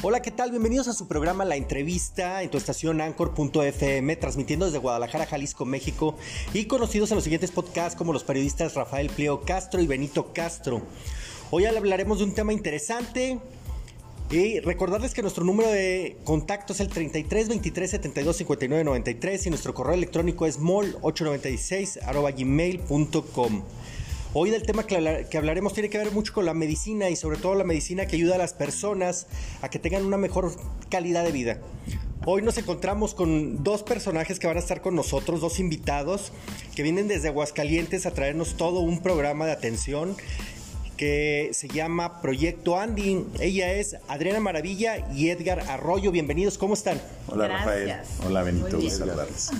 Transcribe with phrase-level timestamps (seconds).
[0.00, 0.52] Hola, ¿qué tal?
[0.52, 6.16] Bienvenidos a su programa La Entrevista en tu estación Anchor.fm, transmitiendo desde Guadalajara, Jalisco, México,
[6.54, 10.82] y conocidos en los siguientes podcasts como los periodistas Rafael Pliego Castro y Benito Castro.
[11.50, 13.40] Hoy hablaremos de un tema interesante.
[14.30, 19.50] Y recordarles que nuestro número de contacto es el 33 23 72 59 93 y
[19.50, 23.62] nuestro correo electrónico es mol896 gmail.com.
[24.40, 27.56] Hoy del tema que hablaremos tiene que ver mucho con la medicina y sobre todo
[27.56, 29.26] la medicina que ayuda a las personas
[29.62, 30.54] a que tengan una mejor
[30.88, 31.58] calidad de vida.
[32.24, 36.30] Hoy nos encontramos con dos personajes que van a estar con nosotros, dos invitados
[36.76, 40.16] que vienen desde Aguascalientes a traernos todo un programa de atención
[40.98, 43.24] que se llama Proyecto Andy.
[43.40, 46.10] Ella es Adriana Maravilla y Edgar Arroyo.
[46.10, 47.00] Bienvenidos, ¿cómo están?
[47.28, 47.94] Hola Rafael.
[48.26, 48.78] Hola Benito.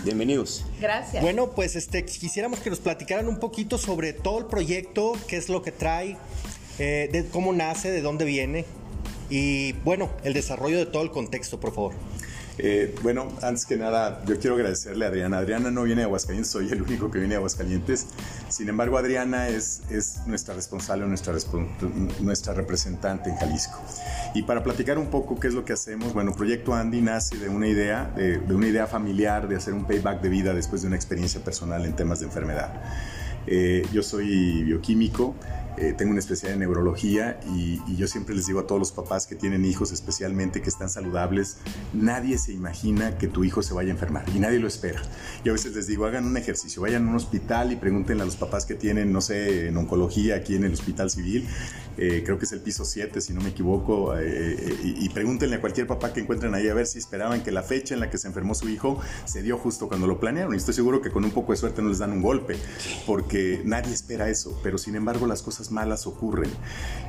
[0.04, 0.66] Bienvenidos.
[0.80, 1.22] Gracias.
[1.22, 5.48] Bueno, pues este, quisiéramos que nos platicaran un poquito sobre todo el proyecto, qué es
[5.48, 6.18] lo que trae,
[6.78, 8.66] eh, de cómo nace, de dónde viene
[9.30, 11.94] y bueno, el desarrollo de todo el contexto, por favor.
[12.58, 15.38] Eh, bueno, antes que nada, yo quiero agradecerle a Adriana.
[15.38, 18.06] Adriana no viene de Aguascalientes, soy el único que viene de Aguascalientes.
[18.48, 21.34] Sin embargo, Adriana es, es nuestra responsable, nuestra,
[22.20, 23.80] nuestra representante en Jalisco.
[24.34, 27.48] Y para platicar un poco qué es lo que hacemos, bueno, Proyecto Andy nace de
[27.48, 30.88] una idea, de, de una idea familiar de hacer un payback de vida después de
[30.88, 32.82] una experiencia personal en temas de enfermedad.
[33.46, 35.34] Eh, yo soy bioquímico,
[35.80, 39.26] eh, tengo una especialidad en neurología y, yo siempre les digo a todos los papás
[39.26, 41.56] que tienen hijos especialmente que están saludables,
[41.92, 45.02] nadie se imagina que tu hijo se vaya a enfermar y nadie lo espera.
[45.44, 48.26] Y a veces les digo, hagan un ejercicio, vayan a un hospital y pregúntenle a
[48.26, 51.48] los papás que tienen, no sé, en oncología aquí en el hospital civil,
[51.96, 55.60] eh, creo que es el piso 7 si no me equivoco, y, y, pregúntenle a
[55.60, 58.18] cualquier papá que encuentren ahí a ver si esperaban que la fecha en la que
[58.18, 60.54] se enfermó su hijo se dio justo cuando lo planearon.
[60.54, 62.56] Y estoy seguro que con un poco de suerte no les dan un golpe,
[63.06, 66.50] porque nadie espera eso, pero sin embargo las cosas malas ocurren.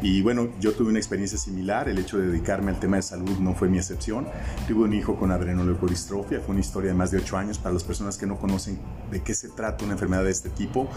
[0.01, 3.37] Y bueno, yo tuve una experiencia similar, el hecho de dedicarme al tema de salud
[3.39, 4.27] no fue mi excepción.
[4.67, 7.83] Tuve un hijo con adrenoleucodistrofia, fue una historia de más de 8 años para las
[7.83, 8.79] personas que no conocen
[9.11, 10.87] de qué se trata una enfermedad de este tipo.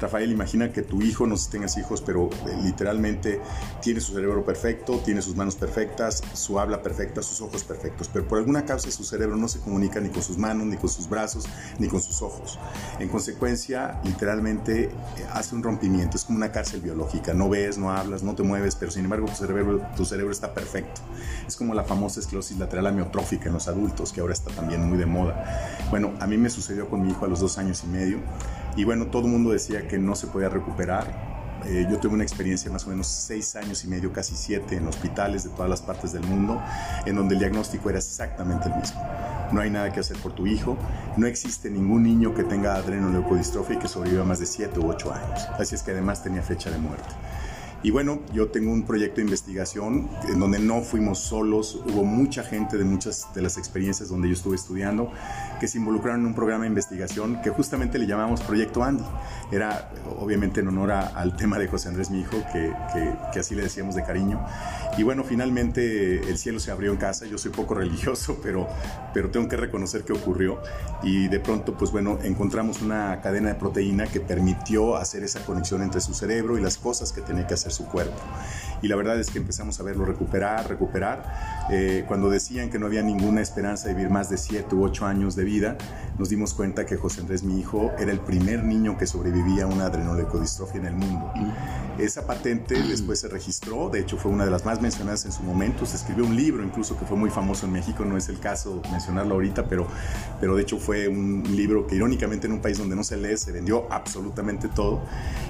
[0.00, 3.40] Rafael, imagina que tu hijo, no sé si tengas hijos, pero eh, literalmente
[3.80, 8.26] tiene su cerebro perfecto, tiene sus manos perfectas, su habla perfecta, sus ojos perfectos, pero
[8.26, 11.08] por alguna causa su cerebro no se comunica ni con sus manos, ni con sus
[11.08, 11.46] brazos,
[11.78, 12.58] ni con sus ojos.
[12.98, 14.90] En consecuencia, literalmente eh,
[15.32, 18.76] hace un rompimiento, es como una cárcel biológica, no ves, no hablas, no te mueves,
[18.76, 21.00] pero sin embargo tu cerebro, tu cerebro está perfecto.
[21.46, 24.98] Es como la famosa esclerosis lateral amiotrófica en los adultos, que ahora está también muy
[24.98, 25.78] de moda.
[25.90, 28.18] Bueno, a mí me sucedió con mi hijo a los dos años y medio,
[28.76, 31.29] y bueno, todo el mundo decía que no se podía recuperar,
[31.66, 34.86] eh, yo tuve una experiencia más o menos seis años y medio, casi siete, en
[34.86, 36.60] hospitales de todas las partes del mundo,
[37.06, 39.00] en donde el diagnóstico era exactamente el mismo.
[39.52, 40.76] No hay nada que hacer por tu hijo,
[41.16, 45.12] no existe ningún niño que tenga adrenoleucodistrofia y que sobreviva más de siete u ocho
[45.12, 45.48] años.
[45.58, 47.08] Así es que además tenía fecha de muerte.
[47.82, 52.42] Y bueno, yo tengo un proyecto de investigación en donde no fuimos solos, hubo mucha
[52.42, 55.10] gente de muchas de las experiencias donde yo estuve estudiando
[55.58, 59.04] que se involucraron en un programa de investigación que justamente le llamamos Proyecto Andy.
[59.50, 62.72] Era obviamente en honor al tema de José Andrés, mi hijo, que,
[63.32, 64.44] que, así le decíamos de cariño.
[64.98, 68.68] Y bueno, finalmente el cielo se abrió en casa, yo soy poco religioso, pero,
[69.14, 70.60] pero tengo que reconocer que ocurrió.
[71.02, 75.82] Y de pronto, pues bueno, encontramos una cadena de proteína que permitió hacer esa conexión
[75.82, 78.20] entre su cerebro y las cosas que tenía que hacer su cuerpo.
[78.82, 81.68] Y la verdad es que empezamos a verlo recuperar, recuperar.
[81.70, 85.06] Eh, cuando decían que no había ninguna esperanza de vivir más de 7 u 8
[85.06, 85.76] años de vida,
[86.20, 89.66] nos dimos cuenta que José Andrés, mi hijo, era el primer niño que sobrevivía a
[89.66, 91.32] una adrenoleucodistrofia en el mundo.
[91.96, 95.42] Esa patente después se registró, de hecho fue una de las más mencionadas en su
[95.42, 98.38] momento, se escribió un libro incluso que fue muy famoso en México, no es el
[98.38, 99.86] caso mencionarlo ahorita, pero,
[100.38, 103.38] pero de hecho fue un libro que irónicamente en un país donde no se lee
[103.38, 105.00] se vendió absolutamente todo.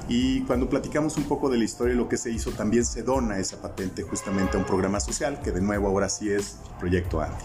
[0.08, 3.02] Y cuando platicamos un poco de la historia y lo que se hizo, también se
[3.02, 7.20] dona esa patente justamente a un programa social que de nuevo ahora sí es Proyecto
[7.20, 7.44] Anti.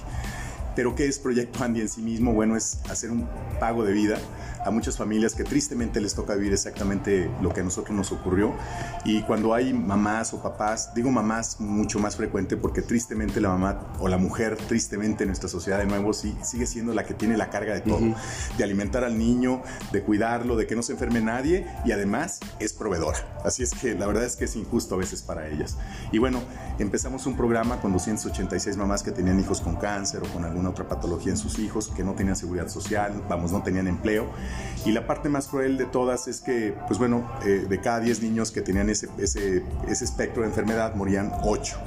[0.75, 2.33] Pero ¿qué es Proyecto Andy en sí mismo?
[2.33, 3.27] Bueno, es hacer un
[3.59, 4.17] pago de vida
[4.65, 8.53] a muchas familias que tristemente les toca vivir exactamente lo que a nosotros nos ocurrió.
[9.05, 13.93] Y cuando hay mamás o papás, digo mamás mucho más frecuente porque tristemente la mamá
[13.99, 17.37] o la mujer, tristemente en nuestra sociedad de nuevo, sí, sigue siendo la que tiene
[17.37, 18.15] la carga de todo,
[18.57, 19.61] de alimentar al niño,
[19.91, 23.19] de cuidarlo, de que no se enferme nadie y además es proveedora.
[23.45, 25.77] Así es que la verdad es que es injusto a veces para ellas.
[26.11, 26.41] Y bueno,
[26.79, 30.87] empezamos un programa con 286 mamás que tenían hijos con cáncer o con alguna otra
[30.87, 34.27] patología en sus hijos, que no tenían seguridad social, vamos, no tenían empleo
[34.85, 38.21] y la parte más cruel de todas es que, pues bueno, eh, de cada 10
[38.21, 41.77] niños que tenían ese, ese, ese espectro de enfermedad, morían 8.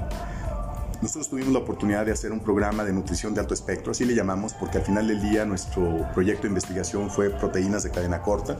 [1.00, 4.14] Nosotros tuvimos la oportunidad de hacer un programa de nutrición de alto espectro, así le
[4.14, 8.58] llamamos, porque al final del día nuestro proyecto de investigación fue proteínas de cadena corta.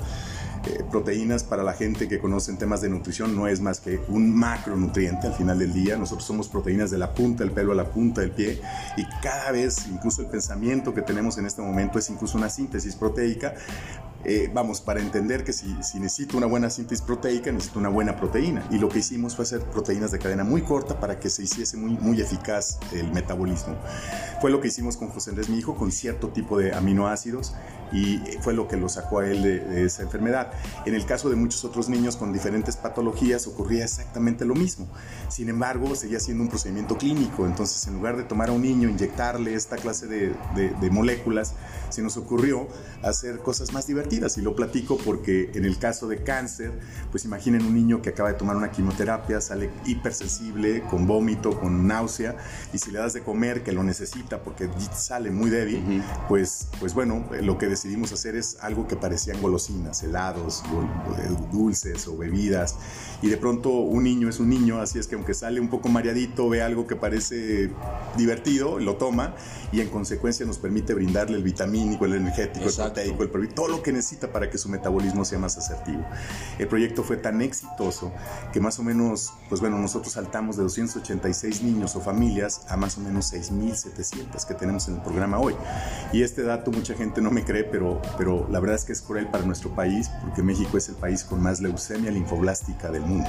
[0.66, 4.34] Eh, proteínas para la gente que conoce temas de nutrición no es más que un
[4.34, 5.96] macronutriente al final del día.
[5.96, 8.60] Nosotros somos proteínas de la punta del pelo a la punta del pie
[8.96, 12.96] y cada vez incluso el pensamiento que tenemos en este momento es incluso una síntesis
[12.96, 13.54] proteica
[14.24, 18.66] eh, vamos, para entender que si, necesito una buena síntesis proteica, necesito una buena proteína.
[18.70, 21.76] Y lo que hicimos fue hacer proteínas de cadena muy corta para que se hiciese
[21.76, 23.76] muy, muy eficaz el metabolismo.
[24.40, 27.54] Fue lo que hicimos con José Andrés, mi hijo, con cierto tipo de aminoácidos
[27.92, 30.52] y fue lo que lo sacó a él de, esa enfermedad.
[30.86, 34.88] En el caso de muchos otros niños con diferentes patologías ocurría exactamente lo mismo.
[35.28, 37.46] Sin embargo, seguía siendo un procedimiento clínico.
[37.46, 41.54] Entonces, en lugar de tomar a un niño, inyectarle esta clase de, de moléculas,
[41.90, 42.68] se nos ocurrió
[43.02, 46.72] hacer cosas más divertidas y lo platico porque en el caso de cáncer,
[47.10, 51.86] pues imaginen un niño que acaba de tomar una quimioterapia, sale hipersensible, con vómito, con
[51.86, 52.36] náusea,
[52.72, 56.94] y si le das de comer, que lo necesita porque sale muy débil, pues, pues
[56.94, 60.64] bueno, lo que decidimos hacer es algo que parecían golosinas, helados,
[61.52, 62.74] dulces o bebidas,
[63.22, 65.88] y de pronto un niño es un niño, así es que aunque sale un poco
[65.88, 67.70] mareadito, ve algo que parece
[68.16, 69.34] divertido, lo toma,
[69.70, 73.82] y en consecuencia nos permite brindarle el vitamínico, el energético, el proteico, el todo lo
[73.82, 76.04] que necesita para que su metabolismo sea más asertivo.
[76.58, 78.12] El proyecto fue tan exitoso
[78.52, 82.98] que más o menos, pues bueno, nosotros saltamos de 286 niños o familias a más
[82.98, 85.54] o menos 6.700 que tenemos en el programa hoy.
[86.12, 89.00] Y este dato mucha gente no me cree, pero, pero la verdad es que es
[89.00, 93.28] cruel para nuestro país porque México es el país con más leucemia linfoblástica del mundo.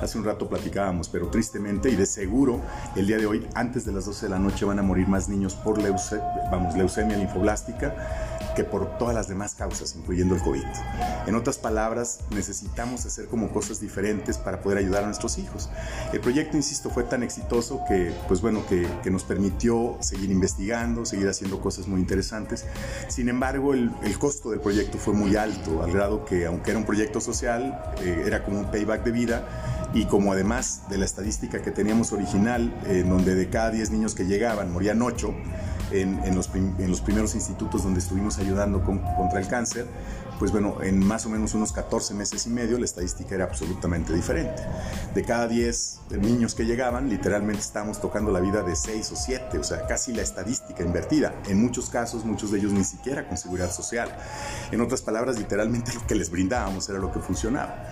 [0.00, 2.60] Hace un rato platicábamos, pero tristemente y de seguro
[2.96, 5.28] el día de hoy, antes de las 12 de la noche, van a morir más
[5.28, 7.94] niños por leucemia, vamos, leucemia linfoblástica
[8.54, 10.64] que por todas las demás causas, incluyendo el COVID.
[11.26, 15.70] En otras palabras, necesitamos hacer como cosas diferentes para poder ayudar a nuestros hijos.
[16.12, 21.28] El proyecto, insisto, fue tan exitoso que, pues bueno, que, nos permitió seguir investigando, seguir
[21.28, 22.64] haciendo cosas muy interesantes.
[23.08, 26.78] Sin embargo, el, el, costo del proyecto fue muy alto, al grado que, aunque era
[26.78, 31.04] un proyecto social, eh, era como un payback de vida y como además de la
[31.04, 35.34] estadística que teníamos original, en donde de cada 10 niños que llegaban morían 8,
[35.92, 39.86] en, los, en los, primeros institutos donde estuvimos ayudando contra el cáncer,
[40.38, 44.14] pues bueno, en más o menos unos 14 meses y medio la estadística era absolutamente
[44.14, 44.62] diferente.
[45.14, 49.58] De cada 10 niños que llegaban, literalmente estábamos tocando la vida de 6 o 7,
[49.58, 51.34] o sea, casi la estadística invertida.
[51.46, 54.16] En muchos casos, muchos de ellos ni siquiera con seguridad social.
[54.70, 57.84] En otras palabras, literalmente lo que les brindábamos era lo que funcionaba.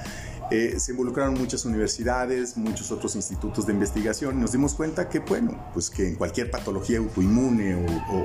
[0.50, 5.18] Eh, se involucraron muchas universidades, muchos otros institutos de investigación y nos dimos cuenta que,
[5.18, 7.74] bueno, pues que en cualquier patología autoinmune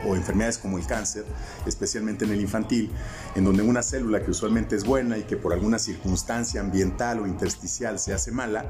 [0.06, 1.26] o, enfermedades como el cáncer,
[1.66, 2.92] especialmente en el infantil,
[3.36, 7.28] en donde una célula que usualmente es buena y que por alguna circunstancia ambiental o
[7.28, 8.70] intersticial se hace mala,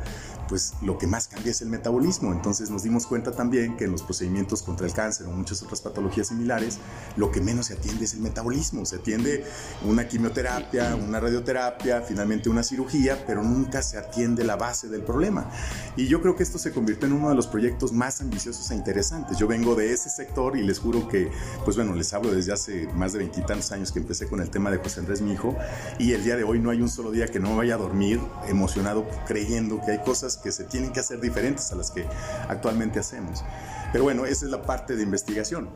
[0.50, 2.32] pues lo que más cambia es el metabolismo.
[2.32, 5.82] Entonces nos dimos cuenta también que en los procedimientos contra el cáncer o muchas otras
[5.82, 6.80] patologías similares,
[7.18, 8.84] lo que menos se atiende es el metabolismo.
[8.86, 9.46] Se atiende
[9.86, 15.50] una quimioterapia, una radioterapia, finalmente una cirugía, pero nunca se atiende la base del problema.
[15.96, 18.76] Y yo creo que esto se convirtió en uno de los proyectos más ambiciosos e
[18.76, 19.38] interesantes.
[19.38, 21.32] Yo vengo de ese sector y les juro que,
[21.66, 24.72] pues bueno, les hablo desde hace más de veintitantos años que empecé con el tema
[24.72, 25.56] de José Andrés, mi hijo,
[26.00, 27.78] y el día de hoy no hay un solo día que no me vaya a
[27.78, 32.06] dormir emocionado creyendo que hay cosas que se tienen que hacer diferentes a las que
[32.48, 33.44] actualmente hacemos.
[33.92, 35.70] Pero bueno, esa es la parte de investigación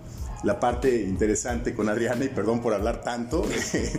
[0.44, 3.94] la parte interesante con Adriana, y perdón por hablar tanto, eh,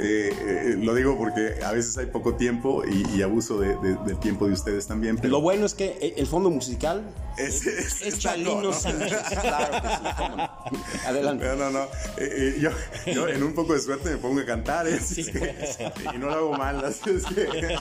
[0.00, 4.86] eh, lo digo porque a veces hay poco tiempo y, abuso del tiempo de ustedes
[4.86, 5.18] también.
[5.22, 7.02] Lo bueno es que el fondo musical
[7.36, 9.12] es, es, Chalino Sánchez.
[9.40, 11.44] Claro que sí, Adelante.
[11.46, 11.86] No, no, no.
[12.16, 12.70] Eh, yo,
[13.12, 16.84] yo, en un poco de suerte me pongo a cantar y no lo hago mal.
[16.84, 17.76] Así es que,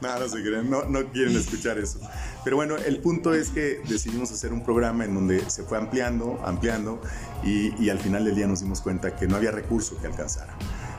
[0.00, 2.00] no, no se creen, no, no quieren escuchar eso.
[2.44, 6.40] Pero bueno, el punto es que decidimos hacer un programa en donde se fue ampliando,
[6.44, 7.00] ampliando
[7.44, 10.54] y, al final del día nos dimos cuenta que no había recurso que alcanzara.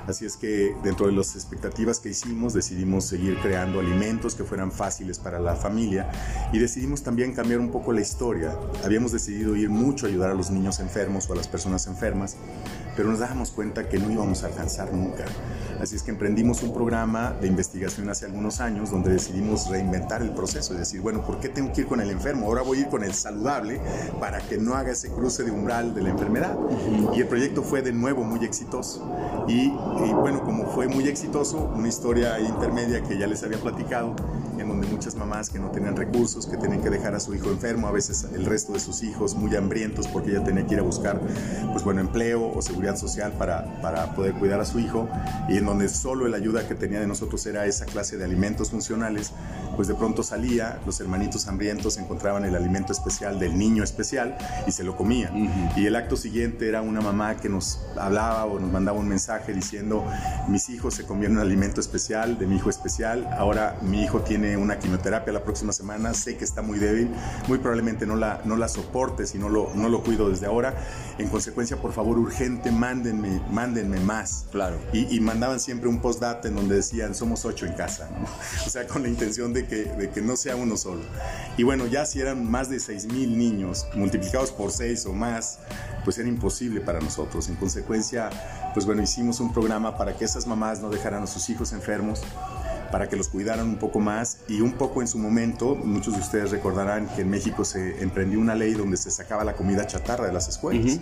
[0.07, 4.71] Así es que dentro de las expectativas que hicimos decidimos seguir creando alimentos que fueran
[4.71, 6.09] fáciles para la familia
[6.53, 8.55] y decidimos también cambiar un poco la historia.
[8.83, 12.37] Habíamos decidido ir mucho a ayudar a los niños enfermos o a las personas enfermas,
[12.95, 15.25] pero nos dábamos cuenta que no íbamos a alcanzar nunca.
[15.81, 20.31] Así es que emprendimos un programa de investigación hace algunos años donde decidimos reinventar el
[20.31, 22.45] proceso y decir, bueno, ¿por qué tengo que ir con el enfermo?
[22.45, 23.81] Ahora voy a ir con el saludable
[24.19, 26.57] para que no haga ese cruce de umbral de la enfermedad.
[27.13, 29.05] Y el proyecto fue de nuevo muy exitoso.
[29.47, 34.15] Y, y bueno, como fue muy exitoso, una historia intermedia que ya les había platicado,
[34.57, 37.49] en donde muchas mamás que no tenían recursos, que tenían que dejar a su hijo
[37.49, 40.79] enfermo, a veces el resto de sus hijos muy hambrientos porque ella tenía que ir
[40.79, 41.19] a buscar,
[41.71, 45.07] pues bueno, empleo o seguridad social para, para poder cuidar a su hijo,
[45.49, 48.71] y en donde solo la ayuda que tenía de nosotros era esa clase de alimentos
[48.71, 49.31] funcionales,
[49.75, 54.71] pues de pronto salía, los hermanitos hambrientos encontraban el alimento especial del niño especial y
[54.71, 55.71] se lo comían.
[55.75, 59.53] Y el acto siguiente era una mamá que nos hablaba o nos mandaba un mensaje
[59.53, 60.05] diciendo, diciendo,
[60.47, 64.57] mis hijos se comieron un alimento especial, de mi hijo especial, ahora mi hijo tiene
[64.57, 67.09] una quimioterapia la próxima semana, sé que está muy débil,
[67.47, 70.73] muy probablemente no la, no la soporte si no lo, no lo cuido desde ahora,
[71.17, 74.45] en consecuencia, por favor, urgente, mándenme, mándenme más.
[74.51, 74.77] Claro.
[74.93, 78.09] Y, mandaban siempre un postdata en donde decían, somos ocho en casa,
[78.65, 81.01] o sea, con la intención de que, de que no sea uno solo.
[81.57, 85.59] Y bueno, ya si eran más de seis mil niños, multiplicados por seis o más,
[86.03, 87.49] pues era imposible para nosotros.
[87.49, 88.29] En consecuencia,
[88.75, 92.21] pues bueno, hicimos un programa para que esas mamás no dejaran a sus hijos enfermos
[92.91, 94.37] para que los cuidaran un poco más.
[94.47, 98.39] Y un poco en su momento, muchos de ustedes recordarán que en México se emprendió
[98.39, 100.99] una ley donde se sacaba la comida chatarra de las escuelas.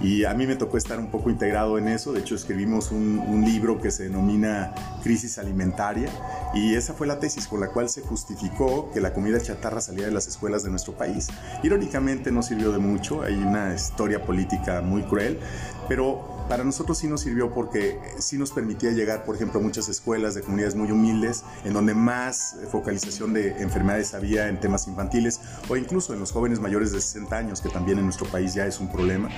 [0.00, 3.20] Y a mí me tocó estar un poco integrado en eso, de hecho escribimos un,
[3.20, 4.74] un libro que se denomina
[5.04, 6.08] Crisis Alimentaria.
[6.52, 10.06] Y esa fue la tesis con la cual se justificó que la comida chatarra salía
[10.06, 11.28] de las escuelas de nuestro país.
[11.62, 15.38] Irónicamente no sirvió de mucho, hay una historia política muy cruel,
[15.88, 19.88] pero para nosotros sí nos sirvió porque sí nos permitía llegar, por ejemplo, a muchas
[19.88, 25.40] escuelas de comunidades muy humildes, en donde más focalización de enfermedades había en temas infantiles
[25.68, 28.66] o incluso en los jóvenes mayores de 60 años, que también en nuestro país ya
[28.66, 29.28] es un problema.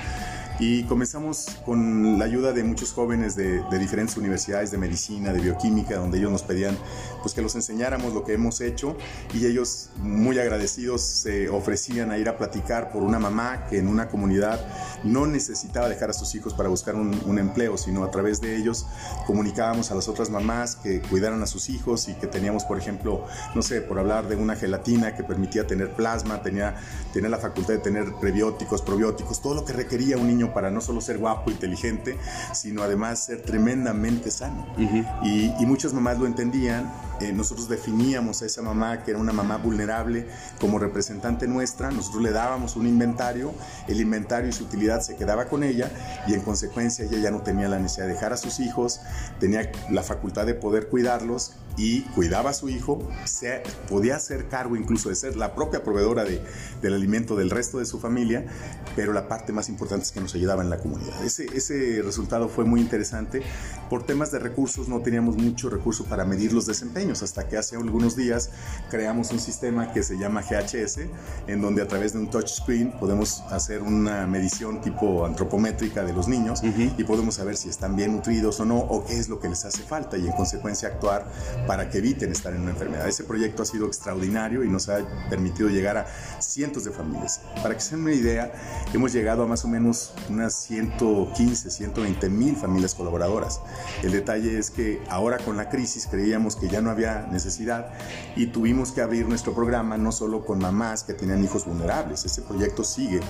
[0.59, 5.97] Y comenzamos con la ayuda de muchos jóvenes de, diferentes universidades de medicina, de bioquímica,
[5.97, 6.79] donde ellos nos pedían
[7.21, 8.97] pues que los enseñáramos lo que hemos hecho.
[9.35, 13.87] Y ellos muy agradecidos se ofrecían a ir a platicar por una mamá que en
[13.87, 14.59] una comunidad
[15.05, 18.57] no necesitaba dejar a sus hijos para buscar un, un empleo, sino a través de
[18.57, 18.87] ellos
[19.27, 23.27] comunicábamos a las otras mamás que cuidaran a sus hijos y que teníamos, por ejemplo,
[23.55, 26.77] no sé, por hablar de una gelatina que permitía tener plasma, tenía,
[27.13, 30.81] tenía la facultad de tener prebióticos, probióticos, todo lo que requería un niño para no
[30.81, 32.17] solo ser guapo, inteligente,
[32.53, 34.67] sino además ser tremendamente sano.
[34.77, 36.93] y, y, muchas mamás lo entendían.
[37.21, 40.27] Eh, nosotros definíamos a esa mamá que era una mamá vulnerable
[40.61, 41.91] como representante nuestra.
[41.91, 43.55] Nosotros le dábamos un inventario,
[43.89, 45.91] el inventario y su utilidad se quedaba con ella
[46.27, 49.01] y en consecuencia ella ya no tenía la necesidad de dejar a sus hijos,
[49.41, 54.77] tenía la facultad de poder cuidarlos y cuidaba a su hijo, se, podía hacer cargo
[54.77, 56.43] incluso de ser la propia proveedora de,
[56.81, 58.47] del alimento del resto de su familia,
[58.95, 61.23] pero la parte más importante es que nos ayudaba en la comunidad.
[61.25, 63.43] Ese, ese resultado fue muy interesante.
[63.91, 67.77] Por temas de recursos no teníamos mucho recurso para medir los desempeños, hasta que hace
[67.77, 68.51] algunos días
[68.91, 71.01] creamos un sistema que se llama GHS,
[71.47, 76.29] en donde a través de un touchscreen podemos hacer una medición tipo antropométrica de los
[76.29, 79.49] niños y podemos saber si están bien nutridos o no, o qué es lo que
[79.49, 81.27] les hace falta y en consecuencia actuar
[81.67, 83.09] para que eviten estar en una enfermedad.
[83.09, 86.07] Ese proyecto ha sido extraordinario y nos ha permitido llegar a
[86.41, 87.41] cientos de familias.
[87.63, 88.53] Para que se den una idea,
[88.93, 93.61] hemos llegado a más o menos unas 115, 120 mil familias colaboradoras.
[94.03, 97.91] El detalle es que ahora con la crisis creíamos que ya no había necesidad
[98.37, 102.43] y tuvimos que abrir nuestro programa no solo con mamás que tenían hijos vulnerables, ese
[102.43, 103.21] proyecto sigue,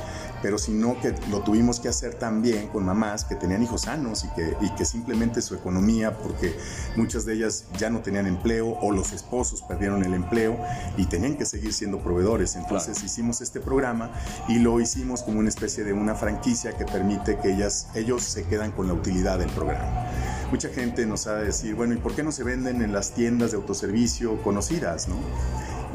[0.43, 4.29] pero sino que lo tuvimos que hacer también con mamás que tenían hijos sanos y
[4.31, 6.57] que, y que simplemente su economía, porque
[6.97, 10.59] muchas de ellas ya no tenían empleo o los esposos perdieron el empleo
[10.97, 12.57] y tenían que seguir siendo proveedores.
[12.57, 14.11] Entonces hicimos este programa
[14.49, 18.45] y lo hicimos como una especie de una franquicia que permite que ellas, ellos se
[18.45, 20.07] quedan con la utilidad del programa.
[20.51, 23.13] Mucha gente nos ha de decir, bueno, ¿y por qué no se venden en las
[23.13, 25.09] tiendas de autoservicio conocidas?
[25.09, 25.17] ¿no?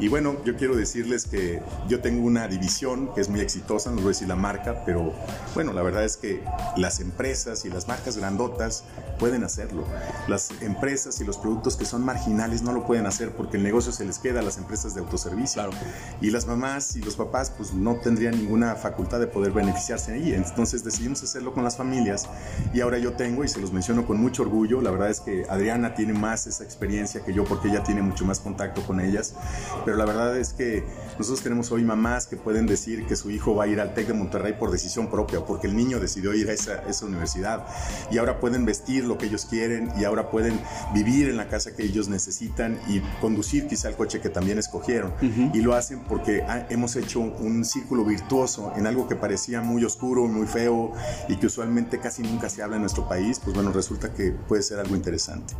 [0.00, 3.96] Y bueno, yo quiero decirles que yo tengo una división que es muy exitosa, no
[3.96, 5.12] voy a decir la marca, pero
[5.54, 6.42] bueno, la verdad es que
[6.76, 8.84] las empresas y las marcas grandotas
[9.18, 9.84] pueden hacerlo.
[10.26, 13.92] Las empresas y los productos que son marginales no lo pueden hacer porque el negocio
[13.92, 15.62] se les queda a las empresas de autoservicio.
[16.20, 20.32] Y las mamás y los papás pues no tendrían ninguna facultad de poder beneficiarse ahí.
[20.32, 22.28] Entonces decidimos hacerlo con las familias
[22.72, 24.80] y ahora yo tengo y se los menciono con mucho orgullo.
[24.80, 28.24] La verdad es que Adriana tiene más esa experiencia que yo porque ella tiene mucho
[28.24, 29.34] más contacto con ellas
[29.84, 30.84] pero la verdad es que
[31.18, 34.08] nosotros tenemos hoy mamás que pueden decir que su hijo va a ir al TEC
[34.08, 37.66] de Monterrey por decisión propia, porque el niño decidió ir a esa, esa universidad,
[38.10, 40.60] y ahora pueden vestir lo que ellos quieren, y ahora pueden
[40.94, 45.12] vivir en la casa que ellos necesitan y conducir quizá el coche que también escogieron,
[45.52, 50.26] y lo hacen porque hemos hecho un círculo virtuoso en algo que parecía muy oscuro,
[50.26, 50.92] muy feo,
[51.28, 54.62] y que usualmente casi nunca se habla en nuestro país, pues bueno, resulta que puede
[54.62, 55.54] ser algo interesante.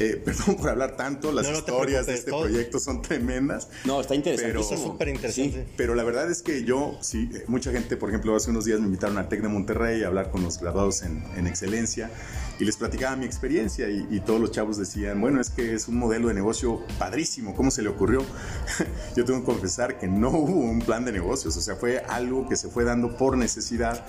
[0.00, 3.68] Eh, perdón por hablar tanto, las historias de este proyecto son tremendas.
[3.84, 4.52] No, está interesante.
[4.52, 5.66] Pero, súper interesante.
[5.76, 8.80] pero la verdad es que yo, sí, eh, mucha gente, por ejemplo, hace unos días
[8.80, 12.10] me invitaron al TEC de Monterrey a hablar con los graduados en, en excelencia
[12.58, 15.96] y les platicaba mi experiencia y, todos los chavos decían, bueno, es que es un
[15.96, 18.22] modelo de negocio padrísimo, ¿cómo se le ocurrió?
[19.16, 22.46] Yo tengo que confesar que no hubo un plan de negocios, o sea, fue algo
[22.48, 24.04] que se fue dando por necesidad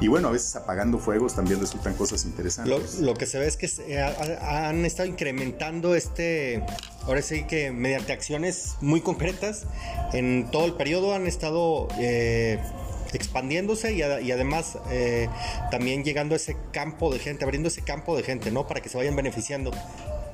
[0.00, 3.00] y bueno, a veces apagando fuegos también resultan cosas interesantes.
[3.00, 5.33] Lo, que se ve es que han estado incrementando
[5.94, 6.62] este,
[7.02, 9.66] ahora sí que mediante acciones muy concretas,
[10.12, 11.88] en todo el periodo han estado...
[11.98, 12.58] Eh,
[13.12, 15.28] expandiéndose y, además eh,
[15.70, 18.66] también llegando a ese campo de gente, abriendo ese campo de gente, ¿no?
[18.66, 19.70] Para que se vayan beneficiando.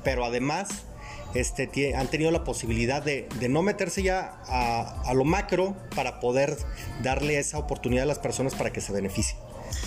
[0.03, 0.83] Pero además
[1.33, 6.57] este, han tenido la posibilidad de, no meterse ya a, lo macro para poder
[7.03, 9.39] darle esa oportunidad a las personas para que se beneficien.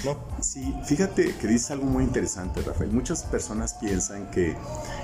[0.05, 0.17] ¿No?
[0.41, 2.91] Sí, fíjate que dices algo muy interesante, Rafael.
[2.91, 4.57] Muchas personas piensan que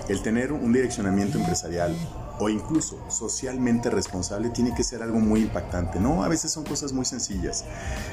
[0.09, 1.97] el tener un direccionamiento empresarial
[2.41, 6.01] o incluso socialmente responsable tiene que ser algo muy impactante.
[6.01, 7.65] No, a veces son cosas muy sencillas.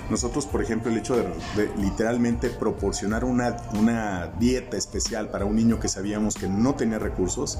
[0.09, 5.79] Nosotros, por ejemplo, el hecho de, literalmente proporcionar una, una dieta especial para un niño
[5.79, 7.59] que sabíamos que no tenía recursos,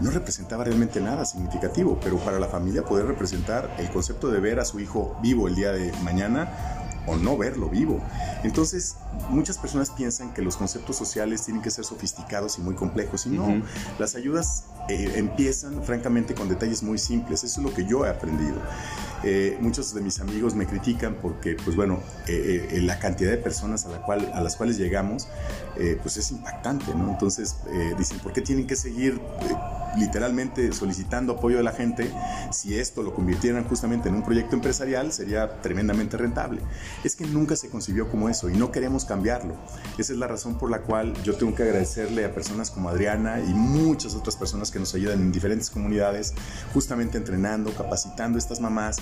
[0.00, 4.58] no representaba realmente nada significativo, pero para la familia poder representar el concepto de ver
[4.58, 8.00] a su hijo vivo el día de mañana o no verlo vivo.
[8.44, 8.96] Entonces,
[9.30, 13.30] muchas personas piensan que los conceptos sociales tienen que ser sofisticados y muy complejos, y
[13.30, 13.62] no,
[13.98, 18.10] las ayudas eh, empiezan francamente con detalles muy simples, eso es lo que yo he
[18.10, 18.56] aprendido.
[19.24, 23.86] Eh, muchos de mis amigos me critican porque, pues bueno, eh, la cantidad de personas
[23.86, 25.28] a, la cual, a las cuales llegamos,
[26.02, 27.10] pues es impactante, ¿no?
[27.10, 27.56] Entonces,
[27.96, 29.20] dicen, ¿por qué tienen que seguir
[29.96, 32.12] literalmente solicitando apoyo de la gente,
[32.50, 36.60] si esto lo convirtieran justamente en un proyecto empresarial, sería tremendamente rentable.
[37.04, 39.54] Es que nunca se concibió como eso y no queremos cambiarlo.
[39.98, 43.40] Esa es la razón por la cual yo tengo que agradecerle a personas como Adriana
[43.40, 46.34] y muchas otras personas que nos ayudan en diferentes comunidades,
[46.72, 48.98] justamente entrenando, capacitando a estas mamás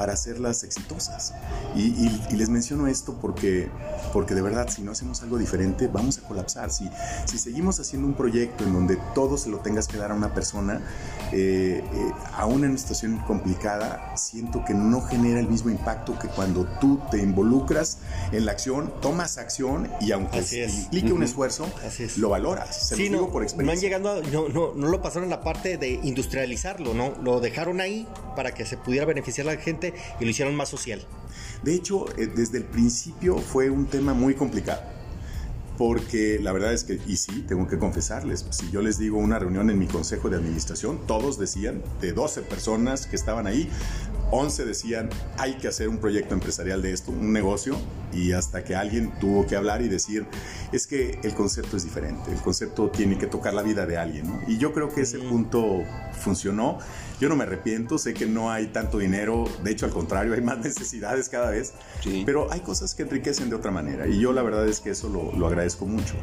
[0.00, 1.34] para hacerlas exitosas.
[1.76, 3.68] Y, les menciono esto porque,
[4.14, 6.70] porque de verdad, si no hacemos algo diferente, vamos a colapsar.
[6.70, 6.88] Si,
[7.26, 10.32] si seguimos haciendo un proyecto en donde todo se lo tengas que dar a una
[10.32, 10.80] persona,
[11.32, 16.28] eh, eh, aún en una situación complicada, siento que no genera el mismo impacto que
[16.28, 17.98] cuando tú te involucras
[18.32, 21.68] en la acción, tomas acción y aunque implique un esfuerzo,
[22.16, 22.88] lo valoras.
[22.88, 23.74] Se sí, no, por experiencia.
[23.74, 27.12] No llegando, no, no, lo pasaron la parte de industrializarlo, ¿no?
[27.22, 31.00] Lo dejaron ahí para que se pudiera beneficiar la gente y lo hicieron más social.
[31.62, 34.82] De hecho, eh, desde el principio fue un tema muy complicado.
[35.76, 39.38] Porque la verdad es que, y sí, tengo que confesarles, si yo les digo una
[39.38, 43.66] reunión en mi consejo de administración, todos decían, de 12 personas que estaban ahí,
[44.30, 47.78] 11 decían, hay que hacer un proyecto empresarial de esto, un negocio,
[48.12, 50.26] y hasta que alguien tuvo que hablar y decir,
[50.70, 54.30] es que el concepto es diferente, el concepto tiene que tocar la vida de alguien,
[54.46, 56.78] Y yo creo que ese punto funcionó.
[57.20, 60.40] Yo no me arrepiento, sé que no hay tanto dinero, de hecho al contrario, hay
[60.40, 61.74] más necesidades cada vez,
[62.24, 65.08] pero hay cosas que enriquecen de otra manera y yo la verdad es que eso
[65.08, 66.14] lo, agradezco mucho.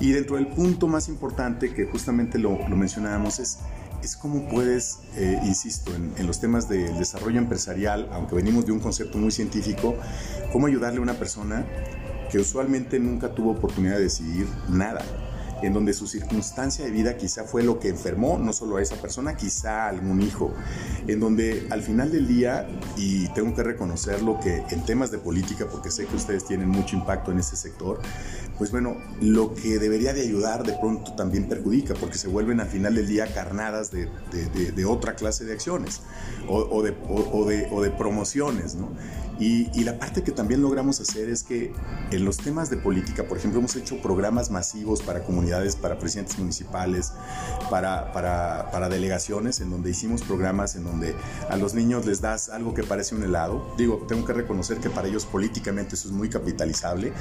[0.00, 3.58] Y dentro del punto más importante que justamente lo, lo mencionábamos es
[4.02, 8.78] es cómo puedes, eh, insisto, en, los temas del desarrollo empresarial, aunque venimos de un
[8.78, 9.96] concepto muy científico,
[10.52, 11.66] cómo ayudarle a una persona
[12.30, 15.04] que usualmente nunca tuvo oportunidad de decidir nada
[15.62, 18.96] en donde su circunstancia de vida quizá fue lo que enfermó no solo a esa
[18.96, 20.52] persona, quizá a algún hijo,
[21.06, 25.66] en donde al final del día, y tengo que reconocerlo que en temas de política,
[25.70, 28.00] porque sé que ustedes tienen mucho impacto en ese sector,
[28.58, 32.68] pues bueno, lo que debería de ayudar de pronto también perjudica, porque se vuelven al
[32.68, 34.08] final del día carnadas de,
[34.86, 36.00] otra clase de acciones
[36.48, 38.90] o, de, promociones, ¿no?
[39.38, 41.72] Y, y, la parte que también logramos hacer es que
[42.10, 46.38] en los temas de política, por ejemplo, hemos hecho programas masivos para comunidades, para presidentes
[46.38, 47.12] municipales,
[47.70, 51.14] para, para, para, delegaciones, en donde hicimos programas en donde
[51.50, 53.74] a los niños les das algo que parece un helado.
[53.76, 57.12] Digo, tengo que reconocer que para ellos políticamente eso es muy capitalizable,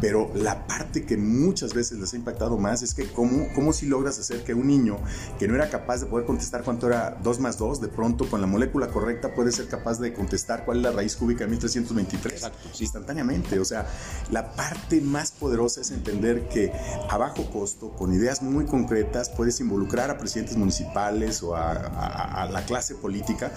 [0.00, 3.86] pero la parte que muchas veces les ha impactado más es que cómo, cómo si
[3.86, 4.98] logras hacer que un niño
[5.38, 8.40] que no era capaz de poder contestar cuánto era 2 más 2, de pronto con
[8.40, 12.50] la molécula correcta puede ser capaz de contestar cuál es la raíz cúbica de 323
[12.80, 13.58] instantáneamente.
[13.60, 13.86] O sea,
[14.30, 16.72] la parte más poderosa es entender que
[17.08, 22.64] a bajo costo, con ideas muy concretas, puedes involucrar a presidentes municipales o a, la
[22.66, 23.52] clase política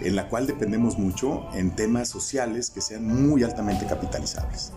[0.00, 4.72] en la cual dependemos mucho en temas sociales que sean muy altamente capitalizables.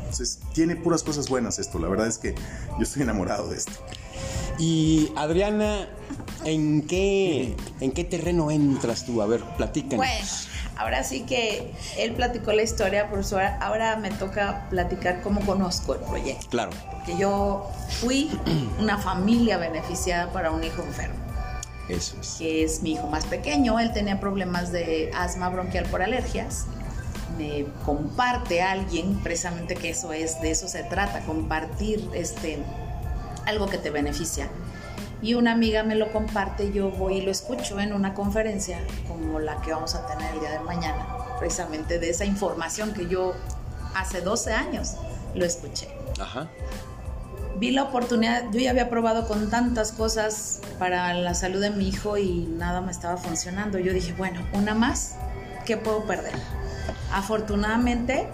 [0.00, 1.78] Entonces, tiene puras cosas buenas esto.
[1.78, 3.72] La verdad es que yo estoy enamorado de esto.
[4.58, 5.88] Y Adriana,
[6.44, 9.22] ¿en qué, en qué terreno entras tú?
[9.22, 10.06] A ver, platícanos.
[10.06, 13.42] Bueno ahora sí que él platicó la historia, profesor.
[13.60, 16.46] Ahora me toca platicar cómo conozco el proyecto.
[16.48, 16.70] Claro.
[16.90, 18.30] Porque yo fui
[18.78, 21.16] una familia beneficiada para un hijo enfermo.
[21.88, 22.36] Eso es.
[22.38, 23.78] Que es mi hijo más pequeño.
[23.80, 26.66] Él tenía problemas de asma bronquial por alergias.
[27.36, 32.58] Me comparte alguien, precisamente que eso es, de eso se trata, compartir este,
[33.46, 34.48] algo que te beneficia
[35.22, 39.40] y una amiga me lo comparte, yo voy y lo escucho en una conferencia como
[39.40, 41.06] la que vamos a tener el día de mañana,
[41.38, 43.34] precisamente de esa información que yo
[43.94, 44.94] hace 12 años
[45.34, 45.88] lo escuché.
[46.20, 46.48] Ajá.
[47.56, 51.88] Vi la oportunidad, yo ya había probado con tantas cosas para la salud de mi
[51.88, 53.80] hijo y nada me estaba funcionando.
[53.80, 55.16] Yo dije, bueno, una más,
[55.64, 56.34] ¿qué puedo perder?
[57.12, 58.28] afortunadamente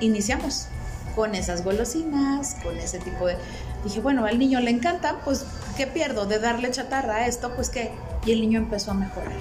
[0.00, 0.66] iniciamos
[1.14, 3.36] con esas golosinas, con ese tipo de...
[3.84, 5.44] Dije, bueno, al niño le encanta, pues,
[5.76, 7.54] ¿qué pierdo de darle chatarra a esto?
[7.54, 7.92] Pues, ¿qué?
[8.26, 9.32] Y el niño empezó a mejorar.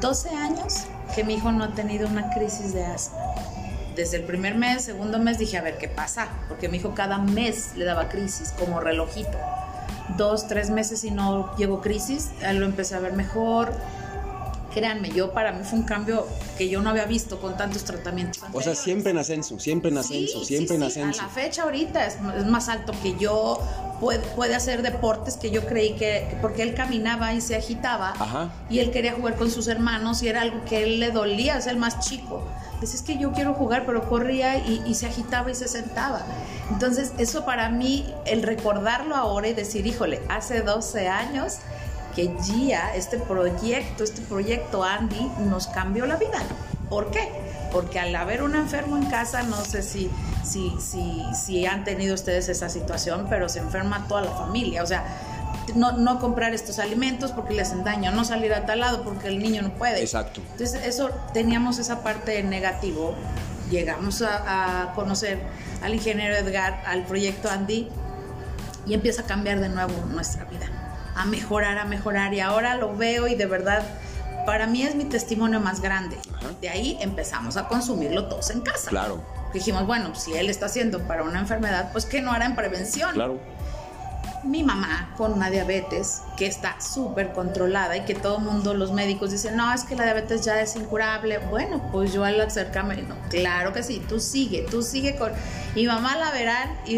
[0.00, 3.18] 12 años que mi hijo no ha tenido una crisis de asma.
[3.96, 6.28] Desde el primer mes, segundo mes, dije, a ver, ¿qué pasa?
[6.48, 9.38] Porque mi hijo cada mes le daba crisis, como relojito.
[10.16, 13.72] Dos, tres meses y no llegó crisis, lo empecé a ver mejor,
[14.74, 16.26] créanme, yo para mí fue un cambio
[16.58, 18.42] que yo no había visto con tantos tratamientos.
[18.52, 21.22] O sea, siempre en ascenso, siempre en ascenso, siempre en ascenso.
[21.22, 23.60] A la fecha ahorita es, más alto que yo,
[24.00, 28.80] puede, puede, hacer deportes que yo creí que, porque él caminaba y se agitaba y
[28.80, 31.76] él quería jugar con sus hermanos y era algo que él le dolía, es el
[31.76, 32.42] más chico.
[32.80, 36.26] Dice, es que yo quiero jugar, pero corría y, y se agitaba y se sentaba.
[36.70, 41.58] Entonces, eso para mí, el recordarlo ahora y decir, híjole, hace 12 años
[42.14, 46.38] que GIA, este proyecto, este proyecto Andy, nos cambió la vida.
[46.88, 47.28] ¿Por qué?
[47.72, 50.10] Porque al haber un enfermo en casa, no sé si,
[50.44, 54.82] si, si, si han tenido ustedes esa situación, pero se enferma toda la familia.
[54.82, 55.04] O sea,
[55.74, 59.28] no, no, comprar estos alimentos porque le hacen daño, no salir a tal lado porque
[59.28, 60.00] el niño no puede.
[60.00, 60.40] Exacto.
[60.52, 63.14] Entonces, eso teníamos esa parte negativo.
[63.70, 65.40] Llegamos a, a conocer
[65.82, 67.88] al ingeniero Edgar, al proyecto Andy,
[68.86, 70.83] y empieza a cambiar de nuevo nuestra vida
[71.14, 72.34] a mejorar, a mejorar.
[72.34, 73.82] Y ahora lo veo y de verdad,
[74.46, 76.18] para mí es mi testimonio más grande.
[76.60, 78.90] De ahí empezamos a consumirlo todos en casa.
[78.90, 79.22] Claro.
[79.52, 83.12] Dijimos, bueno, si él está haciendo para una enfermedad, pues ¿qué no hará en prevención?
[83.12, 83.38] Claro
[84.44, 88.92] mi mamá con una diabetes que está súper controlada y que todo el mundo, los
[88.92, 91.38] médicos dicen, no, es que la diabetes ya es incurable.
[91.38, 95.32] Bueno, pues yo al acercarme, no, claro que sí, tú sigue, tú sigue con...
[95.74, 96.96] Mi mamá la verán y,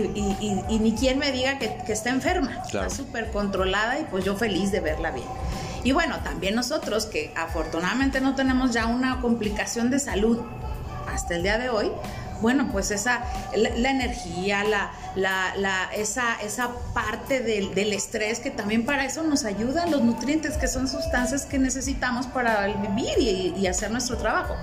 [0.78, 2.62] ni quien me diga que, está enferma.
[2.64, 5.26] Está súper controlada y pues yo feliz de verla bien.
[5.84, 10.40] Y bueno, también nosotros que afortunadamente no tenemos ya una complicación de salud
[11.12, 11.92] hasta el día de hoy,
[12.40, 13.22] bueno, pues esa,
[13.54, 19.44] la, energía, la, la, esa, esa parte del, del, estrés que también para eso nos
[19.44, 24.54] ayudan los nutrientes, que son sustancias que necesitamos para vivir y, y hacer nuestro trabajo.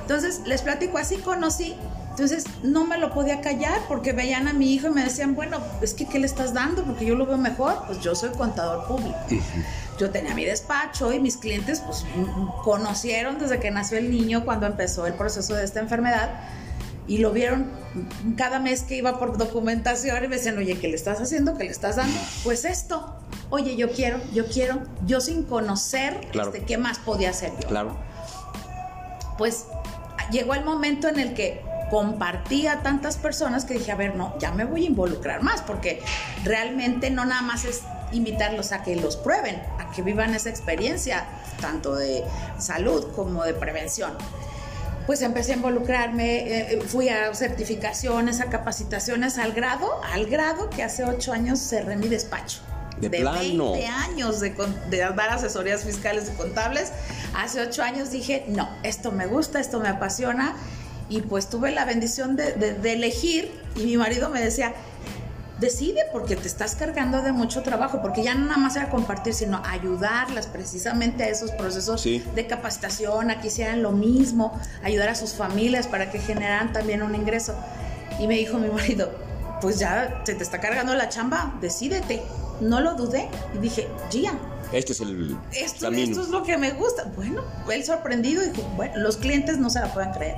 [0.00, 1.76] Entonces, les platico, así conocí
[2.12, 5.58] entonces no me lo podía callar porque veían a mi hijo y me decían, bueno,
[5.80, 6.84] es que ¿qué le estás dando?
[6.84, 7.84] Porque yo lo veo mejor.
[7.86, 9.16] Pues yo soy contador público.
[9.98, 12.04] Yo tenía mi despacho y mis clientes pues
[12.64, 16.30] conocieron desde que nació el niño cuando empezó el proceso de esta enfermedad
[17.06, 17.66] y lo vieron
[18.36, 21.56] cada mes que iba por documentación y me decían, oye, ¿qué le estás haciendo?
[21.58, 22.18] ¿Qué le estás dando?
[22.44, 23.16] Pues esto.
[23.50, 27.68] Oye, yo quiero, yo quiero, yo sin conocer este, qué más podía hacer yo.
[27.68, 27.96] Claro.
[29.36, 29.66] Pues
[30.30, 34.38] llegó el momento en el que compartí a tantas personas que dije, a ver, no,
[34.38, 36.00] ya me voy a involucrar más, porque
[36.44, 41.26] realmente no nada más es invitarlos a que los prueben, a que vivan esa experiencia,
[41.60, 42.24] tanto de
[42.58, 44.12] salud como de prevención
[45.06, 50.70] pues empecé a involucrarme, eh, eh, fui a certificaciones, a capacitaciones al grado, al grado
[50.70, 52.60] que hace ocho años cerré mi despacho.
[53.00, 53.72] De, plano.
[53.72, 54.54] 20 años de,
[54.90, 56.92] dar asesorías fiscales y contables.
[57.34, 60.54] Hace ocho años dije, no, esto me gusta, esto me apasiona.
[61.08, 64.72] Y pues tuve la bendición de, de elegir y mi marido me decía,
[65.62, 69.32] decide porque te estás cargando de mucho trabajo, porque ya no nada más era compartir,
[69.32, 75.14] sino ayudarlas precisamente a esos procesos de capacitación, a que hicieran lo mismo, ayudar a
[75.14, 77.54] sus familias para que generaran también un ingreso.
[78.18, 79.10] Y me dijo mi marido,
[79.62, 82.22] pues ya se te está cargando la chamba, decídete.
[82.60, 84.38] No lo dudé y dije, Gia.
[84.72, 86.10] Este es el esto, camino.
[86.10, 87.04] Esto es lo que me gusta.
[87.16, 90.36] Bueno, él sorprendido dijo, bueno, los clientes no se la pueden creer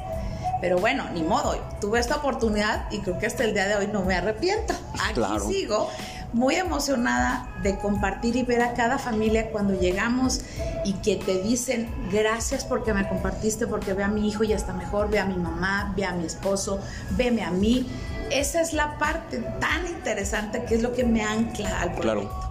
[0.61, 3.89] pero bueno, ni modo, tuve esta oportunidad y creo que hasta el día de hoy
[3.89, 4.75] no me arrepiento.
[4.99, 5.91] Aquí sigo
[6.35, 10.41] muy emocionada de compartir y ver a cada familia cuando llegamos
[10.85, 14.73] y que te dicen gracias porque me compartiste, porque ve a mi hijo y está
[14.73, 17.89] mejor, ve a mi mamá, ve a mi esposo, veme a mí.
[18.31, 22.51] Esa es la parte tan interesante que es lo que me ancla al proyecto.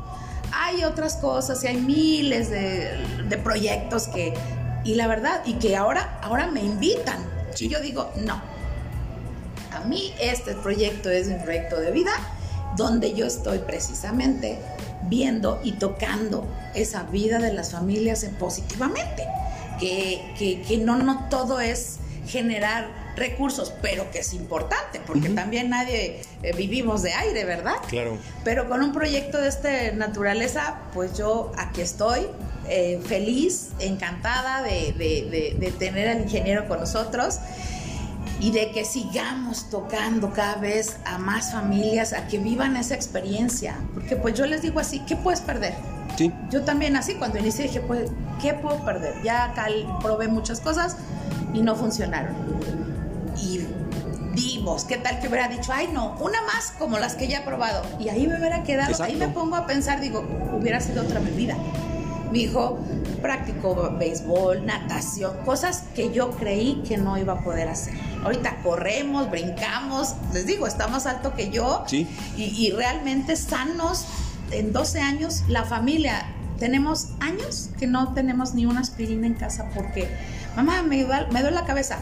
[0.53, 4.33] Hay otras cosas y hay miles de, de proyectos que,
[4.85, 8.41] y la verdad, y que ahora, ahora me invitan y yo digo, no.
[9.71, 12.11] A mí este proyecto es un proyecto de vida
[12.75, 14.59] donde yo estoy precisamente
[15.03, 19.25] viendo y tocando esa vida de las familias positivamente.
[19.79, 26.21] Que, que, no, no todo es generar recursos, pero que es importante, porque también nadie
[26.41, 27.75] eh, vivimos de aire, ¿verdad?
[27.87, 28.17] Claro.
[28.43, 32.27] Pero con un proyecto de esta naturaleza, pues yo aquí estoy,
[32.67, 37.39] eh, feliz, encantada de, tener al ingeniero con nosotros
[38.39, 43.77] y de que sigamos tocando cada vez a más familias a que vivan esa experiencia.
[43.93, 45.73] Porque pues yo les digo así, ¿qué puedes perder?
[46.17, 46.31] Sí.
[46.51, 49.15] Yo también así, cuando inicié dije, pues, ¿qué puedo perder?
[49.23, 49.67] Ya acá
[50.01, 50.97] probé muchas cosas,
[51.53, 52.35] y no funcionaron.
[53.37, 53.65] Y
[54.33, 57.41] dimos, ¿qué tal que hubiera dicho, ay no, una más como las que ya he
[57.43, 57.83] probado?
[57.99, 61.31] Y ahí me hubiera quedado, ahí me pongo a pensar, digo, hubiera sido otra mi
[61.31, 61.55] vida.
[62.31, 62.79] Mi hijo
[63.21, 67.93] practicó béisbol, natación, cosas que yo creí que no iba a poder hacer.
[68.23, 71.83] Ahorita corremos, brincamos, les digo, está más alto que yo.
[71.85, 72.07] Sí.
[72.35, 74.07] Y, y realmente sanos,
[74.49, 76.25] en 12 años, la familia,
[76.57, 80.09] tenemos años que no tenemos ni una aspirina en casa porque,
[80.55, 81.99] mamá, me me duele la cabeza.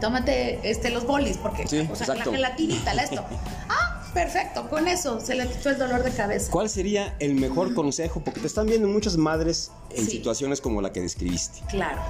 [0.00, 2.30] Tómate este, los bolis, porque Sí, o sea, exacto.
[2.30, 3.24] la gelatinita, la esto.
[3.68, 6.50] Ah, perfecto, con eso se le quitó el dolor de cabeza.
[6.50, 8.20] ¿Cuál sería el mejor consejo?
[8.20, 10.12] Porque te están viendo muchas madres en Sí.
[10.12, 11.60] situaciones como la que describiste.
[11.68, 12.00] Claro,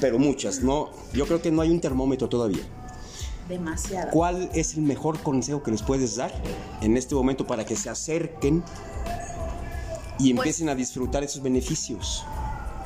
[0.00, 0.90] Pero muchas, no.
[1.14, 2.62] Yo creo que no hay un termómetro todavía.
[3.48, 4.10] demasiado.
[4.12, 6.30] ¿Cuál es el mejor consejo que les puedes dar
[6.82, 8.62] en este momento para que se acerquen
[10.20, 12.24] y Pues- empiecen a disfrutar esos beneficios?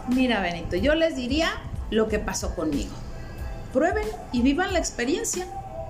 [0.09, 1.51] Mira, Benito, yo les diría
[1.91, 2.95] lo que pasó conmigo.
[3.75, 5.47] Prueben y vivan la experiencia.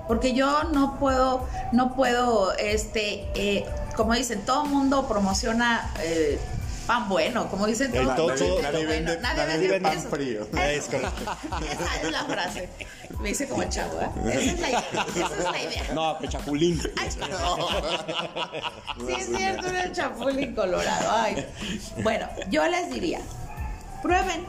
[0.09, 3.65] Porque yo no puedo, no puedo, este, eh,
[3.97, 6.39] como dicen, todo el mundo promociona eh,
[6.87, 9.13] pan bueno, como dicen El todo, todo- nadie bueno.
[9.13, 10.09] vende- Nadie nadie vende vende pan eso.
[10.11, 10.47] frío.
[10.59, 11.23] Es correcto.
[11.73, 12.69] Esa es la frase.
[13.21, 14.11] Me dice como el chavo, ¿eh?
[14.31, 14.85] Esa es la idea.
[15.17, 15.83] Esa es la idea.
[15.95, 16.83] No, pechapulín.
[17.01, 17.19] Ay, Sí,
[19.17, 21.11] es cierto, era el chapulín colorado.
[21.13, 21.47] Ay.
[22.03, 23.21] Bueno, yo les diría,
[24.03, 24.45] prueben,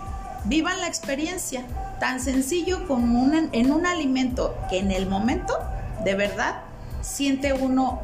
[0.46, 1.64] vivan la experiencia.
[2.00, 5.58] Tan sencillo como un- en un alimento que en el momento,
[6.04, 6.62] de verdad,
[7.02, 8.02] siente uno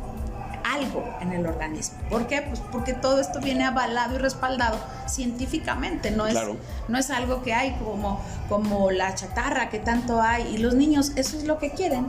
[0.63, 1.97] algo en el organismo.
[2.10, 2.41] ¿Por qué?
[2.43, 4.77] Pues porque todo esto viene avalado y respaldado
[5.08, 6.56] científicamente, no es, Claro.
[6.88, 10.47] no es algo que hay como, como la chatarra que tanto hay.
[10.56, 12.08] Y los niños, eso es lo que quieren.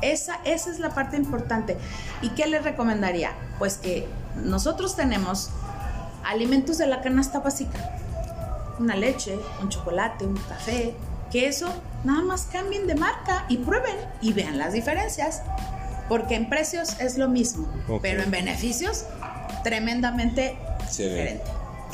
[0.00, 1.76] Esa, esa es la parte importante.
[2.22, 3.32] ¿Y qué les recomendaría?
[3.58, 5.50] Pues que nosotros tenemos
[6.24, 7.78] alimentos de la canasta básica.
[8.78, 10.94] Una leche, un chocolate, un café.
[11.30, 11.68] Que eso
[12.04, 15.42] nada más cambien de marca y prueben y vean las diferencias.
[16.08, 17.68] Porque en precios es lo mismo,
[18.00, 19.04] pero en beneficios
[19.62, 20.56] tremendamente
[20.88, 21.44] Se diferente.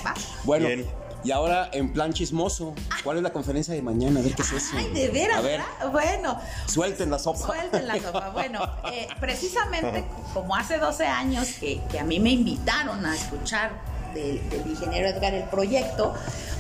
[0.07, 0.15] ¿Va?
[0.45, 0.87] Bueno, Bien.
[1.25, 4.21] y ahora en plan chismoso, ¿cuál es la conferencia de mañana?
[4.21, 4.77] A ver qué es eso.
[4.77, 5.65] Ay, de veras, ¿verdad?
[5.91, 7.39] Bueno, suelten la sopa.
[7.47, 8.31] Suelten la sopa.
[8.31, 8.61] Bueno,
[8.93, 13.73] eh, precisamente como hace 12 años que, que a mí me invitaron a escuchar
[14.15, 16.15] del, del ingeniero Edgar el proyecto,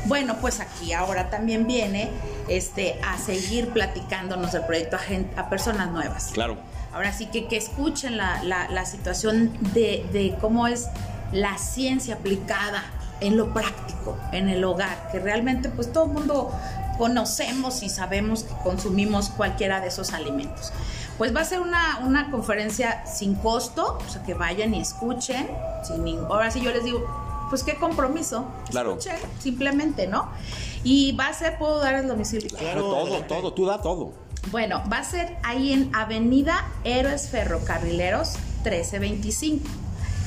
[0.06, 2.10] bueno, pues aquí ahora también viene
[2.48, 6.30] este, a seguir platicándonos del proyecto a, gen- a personas nuevas.
[6.34, 6.56] Claro.
[6.92, 10.88] Ahora sí que, que escuchen la, la- la situación de, de cómo es
[11.32, 12.84] la ciencia aplicada
[13.20, 16.52] en lo práctico, en el hogar, que realmente pues todo el mundo
[16.98, 20.72] conocemos y sabemos que consumimos cualquiera de esos alimentos.
[21.18, 25.48] Pues va a ser una, una conferencia sin costo, o sea que vayan y escuchen,
[25.84, 27.04] sin ahora sí yo les digo,
[27.54, 28.98] pues qué compromiso, Claro.
[28.98, 30.28] escuchen simplemente, ¿no?
[30.82, 32.48] Y va a ser, puedo dar el domicilio.
[32.48, 34.12] Claro, todo, todo, tú da todo.
[34.50, 38.32] Bueno, va a ser ahí en Avenida Héroes Ferrocarrileros
[38.64, 39.68] 1325,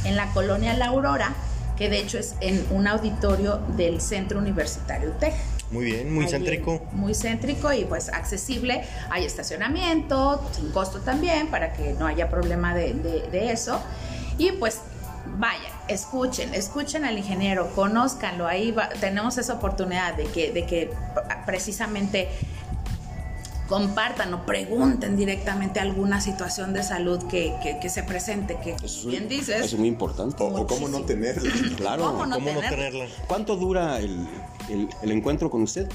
[0.06, 1.34] en la colonia La Aurora,
[1.78, 5.34] que de hecho es en un auditorio del Centro Universitario TEC.
[5.70, 6.82] Muy bien, muy Ahí céntrico.
[6.94, 8.86] Muy céntrico y pues accesible.
[9.10, 13.82] Hay estacionamiento, sin costo también, para que no haya problema de, de- de eso.
[14.38, 14.80] Y pues
[15.38, 18.48] vayan, escuchen, escuchen al ingeniero, conózcanlo.
[18.48, 20.92] Ahí va- tenemos esa oportunidad de que, de que
[21.46, 22.30] precisamente
[23.68, 28.86] compartan o pregunten directamente alguna situación de salud que, que- que se presente, que Eso
[28.86, 29.62] es, bien eso dices.
[29.74, 30.42] es muy importante.
[30.42, 31.52] O, o cómo no tenerla.
[31.76, 32.04] Claro.
[32.04, 32.70] ¿Cómo no ¿Cómo no tenerla?
[32.70, 33.06] tenerla?
[33.28, 34.26] ¿Cuánto dura el,
[34.70, 35.88] el- el encuentro con usted?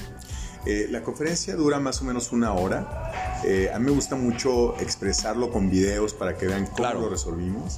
[0.65, 3.41] Eh, la conferencia dura más o menos una hora.
[3.43, 7.01] Eh, a mí me gusta mucho expresarlo con videos para que vean cómo Claro.
[7.01, 7.77] lo resolvimos.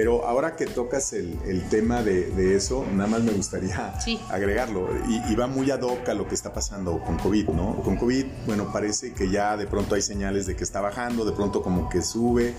[0.00, 4.18] Pero ahora que tocas el, el tema de, de eso, nada más me gustaría Sí.
[4.30, 4.88] agregarlo.
[5.06, 7.76] Y, y va muy ad hoc a lo que está pasando con COVID, ¿no?
[7.82, 11.32] Con COVID, bueno, parece que ya de pronto hay señales de que está bajando, de
[11.32, 12.54] pronto como que sube.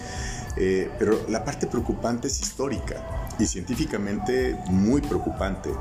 [0.56, 2.97] eh, pero la parte preocupante es histórica
[3.39, 5.71] y científicamente muy preocupante.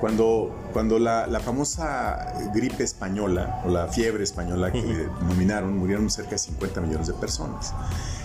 [0.00, 6.10] Cuando, cuando la, la famosa gripe española o la fiebre española que le denominaron, murieron
[6.10, 7.72] cerca de 50 millones de personas.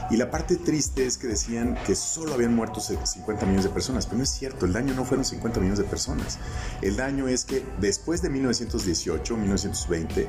[0.10, 4.06] Y la parte triste es que decían que solo habían muerto 50 millones de personas,
[4.06, 6.40] pero no es cierto, el daño no fueron 50 millones de personas.
[6.82, 10.28] El daño es que después de 1918, 1920,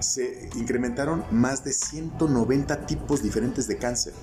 [0.00, 4.14] se incrementaron más de 190 tipos diferentes de cáncer.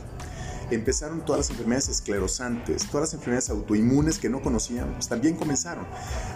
[0.75, 5.85] Empezaron todas las enfermedades esclerosantes, todas las enfermedades autoinmunes que no conocíamos, también comenzaron.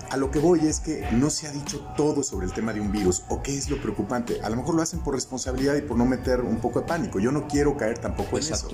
[0.10, 2.82] A lo que voy es que no se ha dicho todo sobre el tema de
[2.82, 4.41] un virus o qué es lo preocupante.
[4.41, 7.19] A lo mejor lo hacen por responsabilidad y por no meter un poco de pánico.
[7.19, 8.69] Yo no quiero caer tampoco en eso.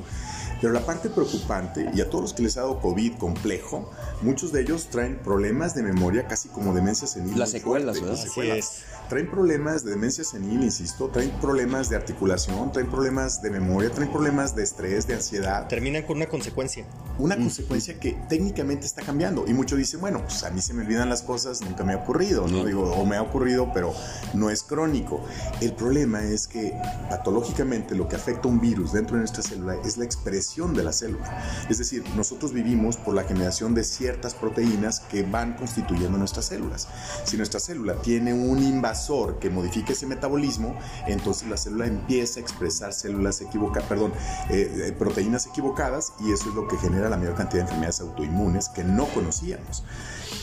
[0.62, 3.90] Pero la parte preocupante, y a todos los que les ha dado COVID complejo,
[4.22, 7.40] muchos de ellos traen problemas de memoria, casi como demencia senil.
[7.40, 8.18] Las secuelas, ¿verdad?
[8.18, 8.84] Secuelas.
[9.10, 14.12] Traen problemas de demencia senil, insisto, traen problemas de articulación, traen problemas de memoria, traen
[14.12, 15.68] problemas de estrés, de ansiedad.
[15.68, 16.86] Terminan con una consecuencia.
[17.18, 19.46] Una consecuencia que técnicamente está cambiando.
[19.48, 21.98] Y muchos dicen, bueno, pues a mí se me olvidan las cosas, nunca me ha
[21.98, 22.64] ocurrido, ¿no?
[22.64, 23.96] Digo, o me ha ocurrido, pero
[24.36, 25.26] no es crónico.
[25.60, 29.76] El problema es que patológicamente lo que afecta a un virus dentro de nuestra célula
[29.84, 31.44] es la expresión de la célula.
[31.68, 36.88] Es decir, nosotros vivimos por la generación de ciertas proteínas que van constituyendo nuestras células.
[37.24, 38.99] Si nuestra célula tiene un invasor
[39.40, 40.76] que modifique ese metabolismo,
[41.08, 44.12] entonces la célula empieza a expresar células equivocadas, perdón,
[44.50, 48.02] eh, eh, proteínas equivocadas y eso es lo que genera la mayor cantidad de enfermedades
[48.02, 49.84] autoinmunes que no conocíamos.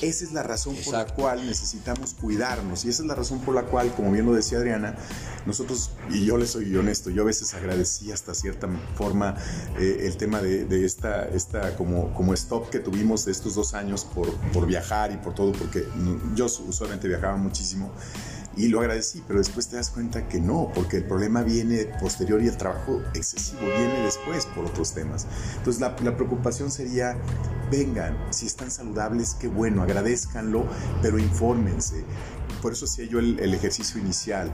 [0.02, 3.54] Esa es la razón por la cual necesitamos cuidarnos y esa es la razón por
[3.54, 4.94] la cual, como bien lo decía Adriana,
[5.46, 9.36] nosotros, y yo le soy honesto, yo a veces agradecí hasta cierta forma
[9.78, 14.04] eh, el tema de, esta, esta como, como stop que tuvimos de estos dos años
[14.04, 15.86] por, por viajar y por todo, porque
[16.34, 17.90] yo usualmente viajaba muchísimo
[18.56, 22.42] y lo agradecí, pero después te das cuenta que no, porque el problema viene posterior
[22.42, 25.26] y el trabajo excesivo viene después por otros temas.
[25.58, 27.16] Entonces la, la preocupación sería,
[27.70, 30.66] vengan, si están saludables, qué bueno, agradezcanlo,
[31.02, 32.04] pero infórmense.
[32.62, 34.50] Por eso hacía yo el, el, ejercicio inicial.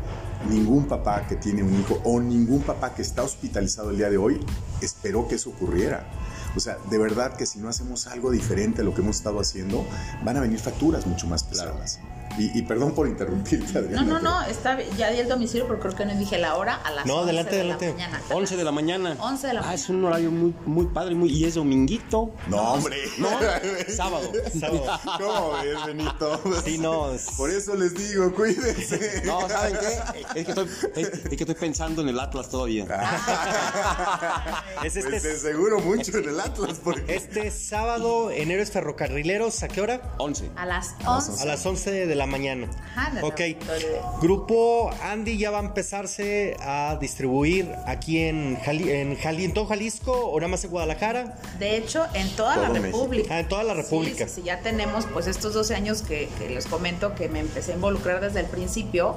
[0.51, 4.19] Ningún papá que tiene un hijo o ningún papá que está hospitalizado el día de
[4.19, 4.41] hoy
[4.81, 6.11] esperó que eso ocurriera.
[6.57, 9.41] O sea, de verdad que si no hacemos algo diferente a lo que hemos estado
[9.41, 9.87] haciendo,
[10.25, 11.99] van a venir facturas mucho más pesadas.
[11.99, 12.22] Claro.
[12.39, 14.03] Y, y, perdón por interrumpirte, Adriana.
[14.03, 16.75] No, no, no, está, ya di el domicilio, pero creo que no dije la hora
[16.77, 17.87] a las no, 11 adelante, de adelante.
[17.89, 18.23] la mañana.
[18.31, 19.17] 11 de la mañana.
[19.21, 19.75] 11 de la Ah, mañana.
[19.83, 22.31] es un horario muy, muy padre, muy, y es dominguito.
[22.49, 22.97] No, hombre.
[23.19, 23.29] No,
[23.95, 24.31] sábado.
[24.59, 25.01] Sábado.
[25.19, 26.41] ¿Cómo ves, Benito?
[26.65, 27.13] Sí, no.
[27.13, 29.23] es- Por eso les digo, cuídense.
[29.27, 30.41] No, ¿saben qué?
[30.41, 32.87] Es que, estoy, es, es que estoy pensando en el Atlas todavía.
[34.85, 39.63] Es este, Pues de seguro mucho en el Atlas, porque este sábado en Héroes Ferrocarrileros,
[39.63, 40.15] ¿a qué hora?
[40.19, 40.51] 11.
[40.57, 41.43] A las 11.
[41.43, 42.69] A las 11 de la mañana.
[42.97, 43.41] Ajá, ok.
[43.41, 49.55] la- Grupo Andy ya va a empezarse a distribuir aquí en, Jali, en, Jali, en
[49.55, 51.39] todo Jalisco o nada más en Guadalajara.
[51.59, 52.99] De hecho, en toda Todo la México.
[52.99, 53.35] República.
[53.35, 54.27] Ah, en toda la República.
[54.27, 57.41] Sí, sí, sí, ya tenemos pues estos 12 años que, que les comento que me
[57.41, 59.17] empecé a involucrar desde el principio.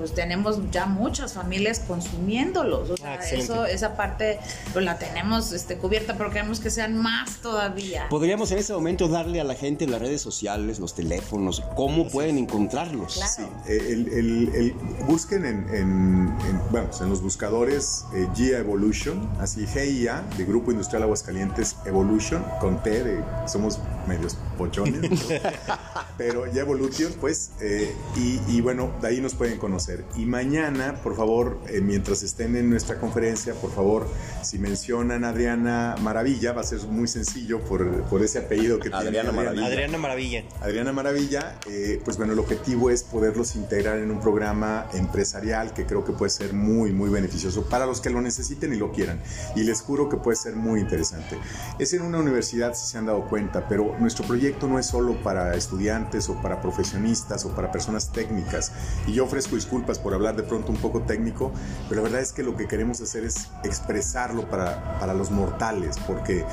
[0.00, 2.90] Pues tenemos ya muchas familias consumiéndolos.
[2.90, 4.38] O sea, Ah, eso, esa parte
[4.72, 8.08] pues la tenemos este, cubierta, pero queremos que sean más todavía.
[8.08, 12.38] Podríamos en ese momento darle a la gente las redes sociales, los teléfonos, cómo pueden
[12.38, 13.14] encontrarlos.
[13.14, 13.32] Claro.
[13.66, 14.74] Sí, el, el- el-
[15.06, 20.70] busquen en, en- en- vamos, en los buscadores eh, GIA Evolution, así GIA, de Grupo
[20.70, 25.18] Industrial Aguascalientes Evolution, con T, de, somos medios pochones, ¿no?
[26.16, 29.89] pero ya Evolution, pues, eh, y, y bueno, de ahí nos pueden conocer.
[30.16, 34.06] Y mañana, por favor, eh, mientras estén en nuestra conferencia, por favor,
[34.42, 38.90] si mencionan a Adriana Maravilla, va a ser muy sencillo por, por ese apellido que
[38.90, 39.66] tiene Adriana Maravilla.
[39.66, 40.44] Adriana Maravilla.
[40.60, 45.86] Adriana Maravilla, eh, pues bueno, el objetivo es poderlos integrar en un programa empresarial que
[45.86, 49.20] creo que puede ser muy, muy beneficioso para los que lo necesiten y lo quieran.
[49.56, 51.38] Y les juro que puede ser muy interesante.
[51.78, 55.14] Es en una universidad, si se han dado cuenta, pero nuestro proyecto no es solo
[55.22, 58.72] para estudiantes o para profesionistas o para personas técnicas.
[59.06, 61.52] Y yo ofrezco disculpas por hablar de pronto un poco técnico,
[61.88, 65.96] pero la verdad es que lo que queremos hacer es expresarlo para, para los mortales,
[66.06, 66.44] porque,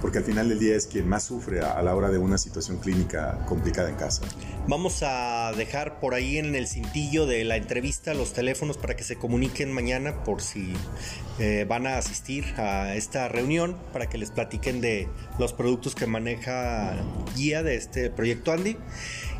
[0.00, 2.38] porque al final del día es quien más sufre a, a la hora de una
[2.38, 4.22] situación clínica complicada en casa.
[4.66, 9.04] Vamos a dejar por ahí en el cintillo de la entrevista los teléfonos para que
[9.04, 10.72] se comuniquen mañana por si
[11.38, 16.06] eh, van a asistir a esta reunión, para que les platiquen de los productos que
[16.06, 16.94] maneja
[17.34, 18.76] guía de este proyecto Andy.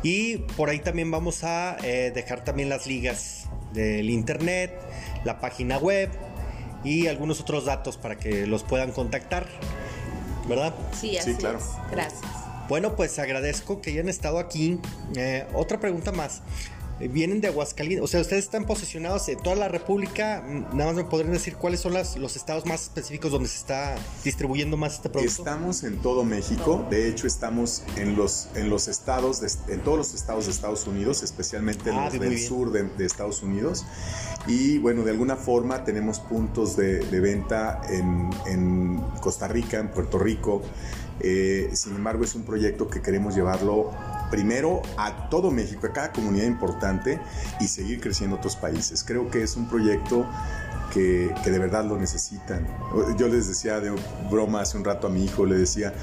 [0.03, 4.73] Y por ahí también vamos a eh, dejar también las ligas del internet,
[5.23, 6.09] la página web
[6.83, 9.47] y algunos otros datos para que los puedan contactar.
[10.47, 10.75] ¿Verdad?
[10.93, 11.57] Sí, así claro.
[11.57, 11.65] es.
[11.91, 12.21] Gracias.
[12.67, 14.79] Bueno, pues agradezco que hayan estado aquí.
[15.15, 16.41] Eh, otra pregunta más.
[17.01, 20.41] Eh, Vienen de Aguascalientes, o sea, ustedes están posicionados en toda la República.
[20.47, 23.57] Mm, Nada más me podrían decir cuáles son las- los estados más específicos donde se
[23.57, 25.41] está distribuyendo más este producto.
[25.41, 29.97] Estamos en todo México, de hecho estamos en los, en los estados, de- en todos
[29.97, 32.47] los estados de Estados Unidos, especialmente en Ah, los del bien.
[32.47, 33.83] sur de, de Estados Unidos.
[34.47, 39.89] Y bueno, de alguna forma tenemos puntos de, de venta en, en Costa Rica, en
[39.89, 40.61] Puerto Rico.
[41.19, 43.91] Eh, sin embargo, es un proyecto que queremos llevarlo
[44.29, 47.19] primero a todo México, a cada comunidad importante
[47.59, 49.03] y seguir creciendo otros países.
[49.03, 50.25] Creo que es un proyecto
[50.93, 52.67] que, que de verdad lo necesitan.
[53.17, 53.93] Yo les decía de
[54.29, 55.93] broma hace un rato a mi hijo, le decía,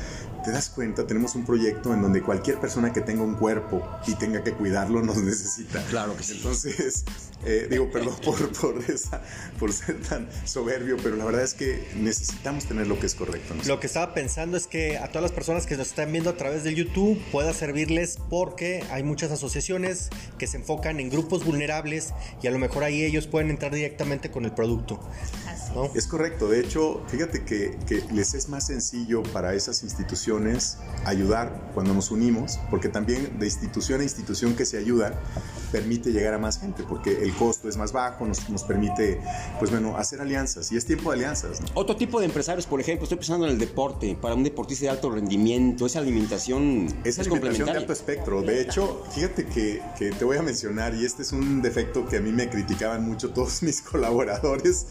[0.43, 4.15] te das cuenta, tenemos un proyecto en donde cualquier persona que tenga un cuerpo y
[4.15, 5.83] tenga que cuidarlo nos necesita.
[5.87, 6.35] Claro que sí.
[6.37, 7.05] Entonces,
[7.45, 9.23] eh, digo, perdón por, por, esa,
[9.59, 13.55] por ser tan soberbio, pero la verdad es que necesitamos tener lo que es correcto.
[13.67, 16.37] Lo que estaba pensando es que a todas las personas que nos están viendo a
[16.37, 22.13] través de YouTube pueda servirles porque hay muchas asociaciones que se enfocan en grupos vulnerables
[22.43, 25.01] y a lo mejor ahí ellos pueden entrar directamente con el producto.
[25.75, 25.91] ¿no?
[25.95, 31.71] Es correcto, de hecho, fíjate que, que les es más sencillo para esas instituciones ayudar
[31.75, 35.21] cuando nos unimos, porque también de institución a institución que se ayuda
[35.71, 39.21] permite llegar a más gente, porque el costo es más bajo, nos, nos permite,
[39.59, 41.61] pues bueno, hacer alianzas, y es tiempo de alianzas.
[41.61, 41.67] ¿no?
[41.75, 44.91] Otro tipo de empresarios, por ejemplo, estoy pensando en el deporte, para un deportista de
[44.91, 48.43] alto rendimiento, esa alimentación esa es alimentación de alto espectro.
[48.43, 52.17] De hecho, fíjate que, que te voy a mencionar, y este es un defecto que
[52.17, 54.87] a mí me criticaban mucho todos mis colaboradores,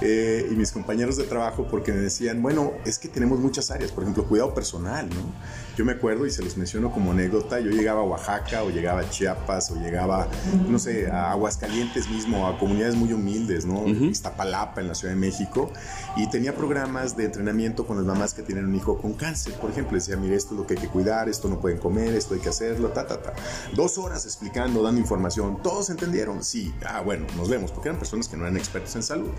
[0.00, 3.90] eh, y mis compañeros de trabajo porque me decían, bueno, es que tenemos muchas áreas,
[3.90, 5.32] por ejemplo, cuidado personal, ¿no?
[5.78, 9.02] Yo me acuerdo y se los menciono como anécdota, yo llegaba a Oaxaca o llegaba
[9.02, 10.26] a Chiapas o llegaba,
[10.68, 13.82] no sé, a Aguascalientes mismo, a comunidades muy humildes, ¿no?
[13.82, 14.10] Uh -huh.
[14.10, 15.70] Iztapalapa en la Ciudad de México
[16.16, 19.70] y tenía programas de entrenamiento con las mamás que tienen un hijo con cáncer, por
[19.70, 22.34] ejemplo, decía, mire, esto es lo que hay que cuidar, esto no pueden comer, esto
[22.34, 23.34] hay que hacerlo, ta, ta, ta.
[23.76, 28.26] Dos horas explicando, dando información, todos entendieron, sí, ah, bueno, nos vemos, porque eran personas
[28.26, 29.30] que no eran expertos en salud.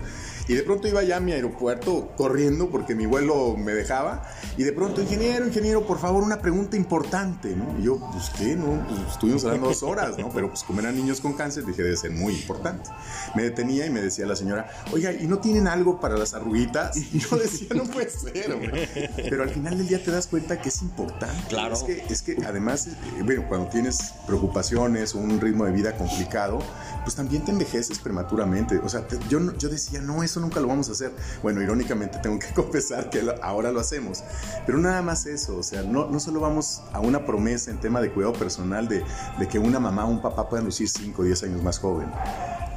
[0.48, 4.26] Y de pronto iba ya a mi aeropuerto corriendo porque mi vuelo me dejaba
[4.56, 7.76] y de pronto, ingeniero, ingeniero, por favor, una pregunta importante, ¿no?
[7.76, 8.54] Y yo, pues, ¿qué?
[8.54, 8.86] No?
[8.86, 10.28] Pues, estuvimos hablando dos horas, ¿no?
[10.28, 12.88] Pero pues como eran niños con cáncer, dije, debe ser muy importante.
[13.34, 16.96] Me detenía y me decía la señora, oiga, ¿y no tienen algo para las arruguitas?
[17.12, 19.10] Y yo decía, no puede ser, hombre.
[19.16, 21.48] Pero al final del día te das cuenta que es importante.
[21.48, 21.74] Claro.
[21.74, 25.96] Es que, es que además, eh, bueno, cuando tienes preocupaciones o un ritmo de vida
[25.96, 26.60] complicado,
[27.02, 28.78] pues también te envejeces prematuramente.
[28.78, 31.10] O sea, te, yo, yo decía, no, eso nunca lo vamos a hacer.
[31.42, 34.22] Bueno, irónicamente tengo que confesar que ahora lo hacemos.
[34.66, 38.00] Pero nada más eso, o sea, no, no solo vamos a una promesa en tema
[38.00, 39.02] de cuidado personal de,
[39.48, 42.08] que una mamá o un papá puedan lucir 5 o 10 años más joven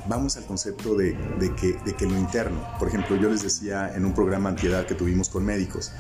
[0.08, 1.16] vamos al concepto de,
[1.56, 2.60] que, de, que, lo interno.
[2.78, 5.94] Por ejemplo, yo les decía en un programa antiedad que tuvimos con médicos,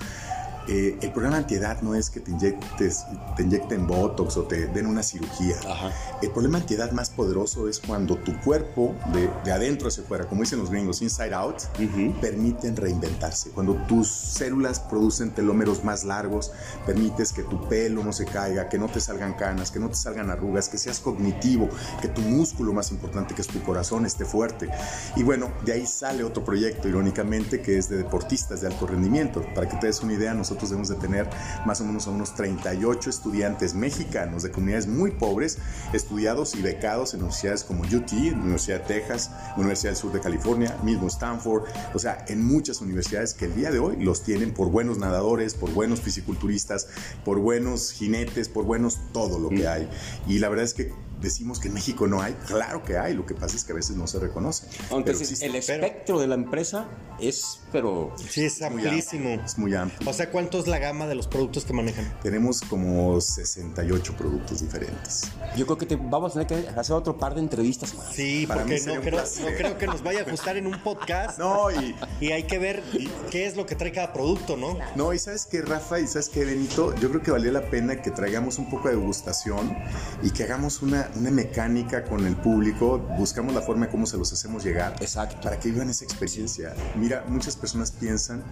[0.67, 3.05] eh, el programa antiedad no es que te, inyectes,
[3.35, 5.55] te inyecten botox o te den una cirugía.
[5.67, 5.91] Ajá.
[6.21, 10.41] El problema antiedad más poderoso es cuando tu cuerpo, de, de adentro hacia afuera, como
[10.41, 12.19] dicen los gringos, inside out, uh -huh.
[12.19, 13.51] permiten reinventarse.
[13.51, 16.51] Cuando tus células producen telómeros más largos,
[16.85, 19.95] permites que tu pelo no se caiga, que no te salgan canas, que no te
[19.95, 21.69] salgan arrugas, que seas cognitivo,
[22.01, 24.69] que tu músculo más importante, que es tu corazón, esté fuerte.
[25.15, 29.43] Y bueno, de ahí sale otro proyecto, irónicamente, que es de deportistas de alto rendimiento.
[29.53, 31.27] Para que te des una idea, nosotros nosotros debemos de tener
[31.65, 35.57] más o menos a unos 38 estudiantes mexicanos de comunidades muy pobres,
[35.93, 40.77] estudiados y becados en universidades como UT, Universidad de Texas, Universidad del Sur de California,
[40.83, 44.69] mismo Stanford, o sea, en muchas universidades que el día de hoy los tienen por
[44.69, 46.87] buenos nadadores, por buenos fisiculturistas,
[47.25, 49.89] por buenos jinetes, por buenos todo lo que hay.
[50.27, 50.93] Y la verdad es que
[51.23, 53.75] decimos que en México no hay, claro que hay, lo que pasa es que a
[53.75, 54.67] veces no se reconoce.
[54.91, 56.87] Entonces, existe, el espectro pero, de la empresa
[57.19, 58.13] es, pero...
[58.17, 59.29] Sí, es amplísimo.
[59.29, 60.09] Muy es muy amplio.
[60.09, 62.13] O sea, ¿cuánto es la gama de los productos que manejan?
[62.21, 65.23] Tenemos como 68 productos diferentes.
[65.55, 68.13] Yo creo que te, vamos a tener que hacer otro par de entrevistas más.
[68.13, 71.39] Sí, Para porque no creo, no creo, que nos vaya a ajustar en un podcast.
[71.43, 72.81] No, y, y hay que ver
[73.29, 74.77] qué es lo que trae cada producto, ¿no?
[74.95, 78.01] No, y sabes que Rafa, y sabes que Benito, yo creo que valía la pena
[78.01, 79.75] que traigamos un poco de degustación
[80.21, 84.17] y que hagamos una, una mecánica con el público, buscamos la forma de cómo se
[84.17, 84.95] los hacemos llegar.
[84.99, 85.37] Exacto.
[85.41, 86.73] Para que vivan esa experiencia.
[86.95, 88.43] Mira, muchas personas piensan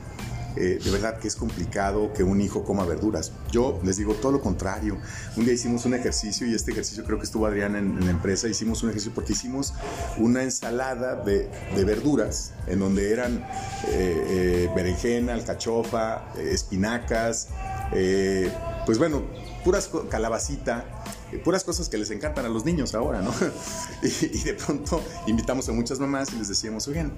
[0.56, 3.32] eh, de verdad que es complicado que un hijo coma verduras.
[3.52, 4.98] Yo les digo todo lo contrario.
[5.38, 8.12] Un día hicimos un ejercicio y este ejercicio creo que estuvo Adrián en, en la
[8.12, 8.48] empresa.
[8.48, 9.74] Hicimos un ejercicio porque hicimos
[10.18, 17.48] una ensalada de, de verduras en donde eran eh, eh, berenjena, alcachofa, espinacas,
[18.86, 19.24] pues bueno,
[19.64, 20.86] puras calabacita
[21.40, 23.34] puras cosas que les encantan a los niños ahora, ¿no?
[24.04, 27.14] Y, y, de pronto invitamos a muchas mamás y les decíamos, oigan,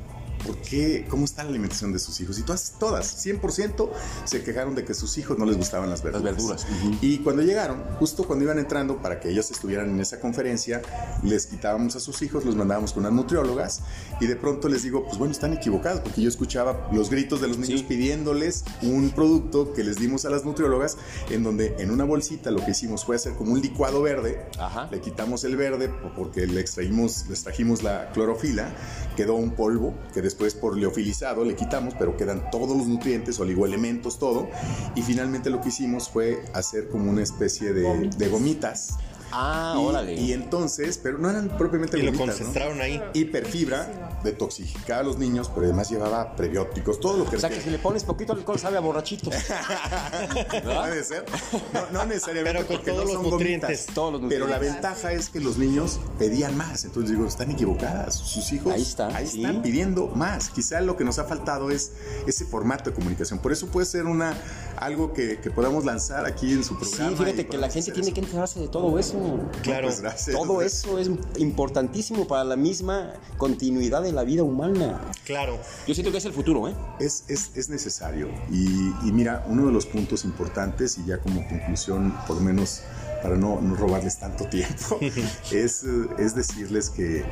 [0.45, 1.05] ¿por qué?
[1.09, 2.39] ¿Cómo está la alimentación de sus hijos?
[2.39, 3.89] Y todas, todas, 100%
[4.25, 6.23] se quejaron de que sus hijos no les gustaban las verduras.
[6.23, 6.67] Las verduras.
[6.69, 6.97] Uh -huh.
[7.01, 10.81] Y cuando llegaron, justo cuando iban entrando para que ellos estuvieran en esa conferencia,
[11.23, 13.81] les quitábamos a sus hijos, los mandábamos con unas nutriólogas
[14.19, 17.47] y de pronto les digo, pues bueno, están equivocados porque yo escuchaba los gritos de
[17.47, 17.85] los niños sí.
[17.87, 20.97] pidiéndoles un producto que les dimos a las nutriólogas
[21.29, 24.87] en donde en una bolsita lo que hicimos fue hacer como un licuado verde, Ajá.
[24.91, 28.73] le quitamos el verde porque le extraímos, le extrajimos la clorofila,
[29.15, 34.17] quedó un polvo que después por leofilizado le quitamos, pero quedan todos los nutrientes, oligoelementos,
[34.17, 34.49] todo.
[34.95, 38.97] Y finalmente lo que hicimos fue hacer como una especie de, de gomitas
[39.35, 40.13] Ah, y, órale.
[40.13, 42.17] Y entonces, pero no eran propiamente Y lo ¿no?
[42.19, 43.01] concentraron ahí.
[43.13, 47.59] Hiperfibra, detoxificaba a los niños, pero además llevaba prebióticos, todo lo que O sea que
[47.61, 49.31] si le pones poquito alcohol sabe a borrachito.
[50.63, 51.25] Puede ser.
[51.73, 52.53] No, no necesariamente.
[52.59, 53.69] Pero con porque todos no los son nutrientes.
[53.69, 53.95] gomitas.
[53.95, 56.85] Todos los Pero la ventaja es que los niños pedían más.
[56.85, 58.15] Entonces digo, están equivocadas.
[58.15, 59.41] Sus hijos Ahí está, ahí sí.
[59.43, 60.49] están pidiendo más.
[60.49, 61.93] Quizá lo que nos ha faltado es
[62.27, 63.39] ese formato de comunicación.
[63.39, 64.35] Por eso puede ser una
[64.77, 67.17] algo que, que podamos lanzar aquí en su Sí, programa.
[67.17, 68.13] fíjate y que la gente tiene eso.
[68.15, 69.17] que enterarse de todo eso.
[69.61, 69.87] Claro.
[69.87, 70.35] Pues gracias.
[70.35, 75.01] Todo eso es importantísimo para la misma continuidad de la vida humana.
[75.25, 75.59] Claro.
[75.87, 76.75] Yo siento que es el futuro, ¿eh?
[76.99, 78.29] Es, es, es necesario.
[78.51, 82.81] Y, y mira, uno de los puntos importantes, y ya como conclusión, por lo menos
[83.23, 84.99] para no, no robarles tanto tiempo,
[85.51, 87.23] es, eh, es decirles que,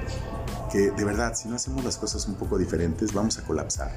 [0.71, 3.91] que de verdad, si no hacemos las cosas un poco diferentes, vamos a colapsar.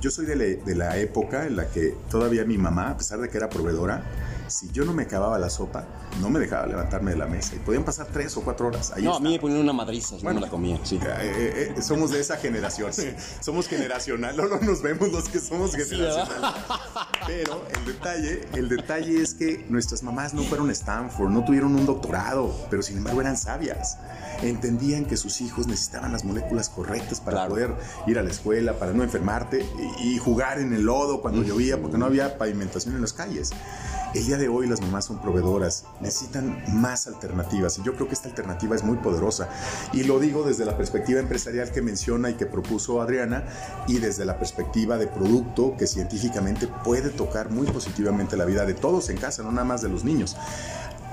[0.00, 3.20] Yo soy de la, de la época en la que todavía mi mamá, a pesar
[3.20, 4.02] de que era proveedora,
[4.48, 5.86] si yo no me acababa la sopa,
[6.20, 7.54] no me dejaba levantarme de la mesa.
[7.54, 8.92] Y podían pasar tres o cuatro horas.
[8.92, 10.78] Ahí no, a mí me ponían una madriza, yo no la comía.
[10.84, 10.96] Sí.
[11.02, 12.90] Eh, eh, eh, somos de esa generación.
[13.40, 14.36] Somos generacional.
[14.36, 16.54] No, no nos vemos los que somos generacional.
[17.26, 21.74] Pero el detalle, el detalle es que nuestras mamás no fueron a Stanford, no tuvieron
[21.74, 23.98] un doctorado, pero sin embargo eran sabias.
[24.42, 27.50] Entendían que sus hijos necesitaban las moléculas correctas para Claro.
[27.50, 27.74] poder
[28.06, 29.64] ir a la escuela, para no enfermarte
[30.00, 33.50] y, y jugar en el lodo cuando llovía, porque no había pavimentación en las calles.
[34.14, 38.14] El día de hoy las mamás son proveedoras, necesitan más alternativas y yo creo que
[38.14, 39.48] esta alternativa es muy poderosa.
[39.94, 43.46] Y lo digo desde la perspectiva empresarial que menciona y que propuso Adriana
[43.88, 48.74] y desde la perspectiva de producto que científicamente puede tocar muy positivamente la vida de
[48.74, 50.36] todos en casa, no nada más de los niños.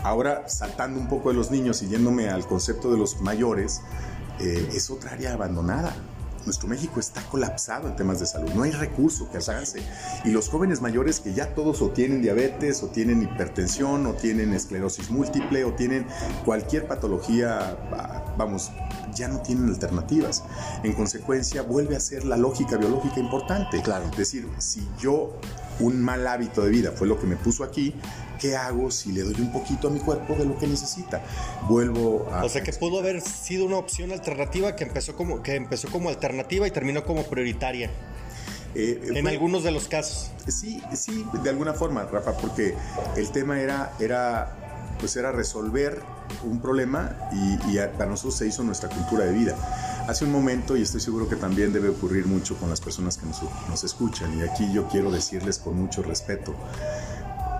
[0.03, 3.81] Ahora, saltando un poco de los niños y yéndome al concepto de los mayores,
[4.41, 5.95] eh, es otra área abandonada.
[6.45, 9.81] Nuestro México está colapsado en temas de salud, no hay recurso que alcance.
[10.23, 14.53] Y los jóvenes mayores que ya todos o tienen diabetes, o tienen hipertensión, o tienen
[14.53, 16.05] esclerosis múltiple, o tienen
[16.45, 18.71] cualquier patología, ah, vamos,
[19.13, 20.43] ya no tienen alternativas.
[20.83, 23.81] En consecuencia, vuelve a ser la lógica biológica importante.
[23.81, 24.05] Claro.
[24.11, 25.37] Es decir, si yo
[25.79, 27.95] un mal hábito de vida fue lo que me puso aquí,
[28.39, 31.21] ¿qué hago si le doy un poquito a mi cuerpo de lo que necesita?
[31.67, 32.43] Vuelvo a...
[32.45, 36.09] O sea que pudo haber sido una opción alternativa que empezó como, que empezó como
[36.09, 37.91] alternativa y terminó como prioritaria.
[38.75, 40.31] Eh, En fue- algunos de los casos.
[40.47, 42.75] Sí, sí, de alguna forma, Rafa, porque
[43.17, 46.01] el tema era, era, pues era resolver
[46.43, 49.55] un problema y, y para nosotros se hizo nuestra cultura de vida.
[50.07, 53.25] Hace un momento, y estoy seguro que también debe ocurrir mucho con las personas que
[53.27, 56.55] nos, nos escuchan, y aquí yo quiero decirles con mucho respeto,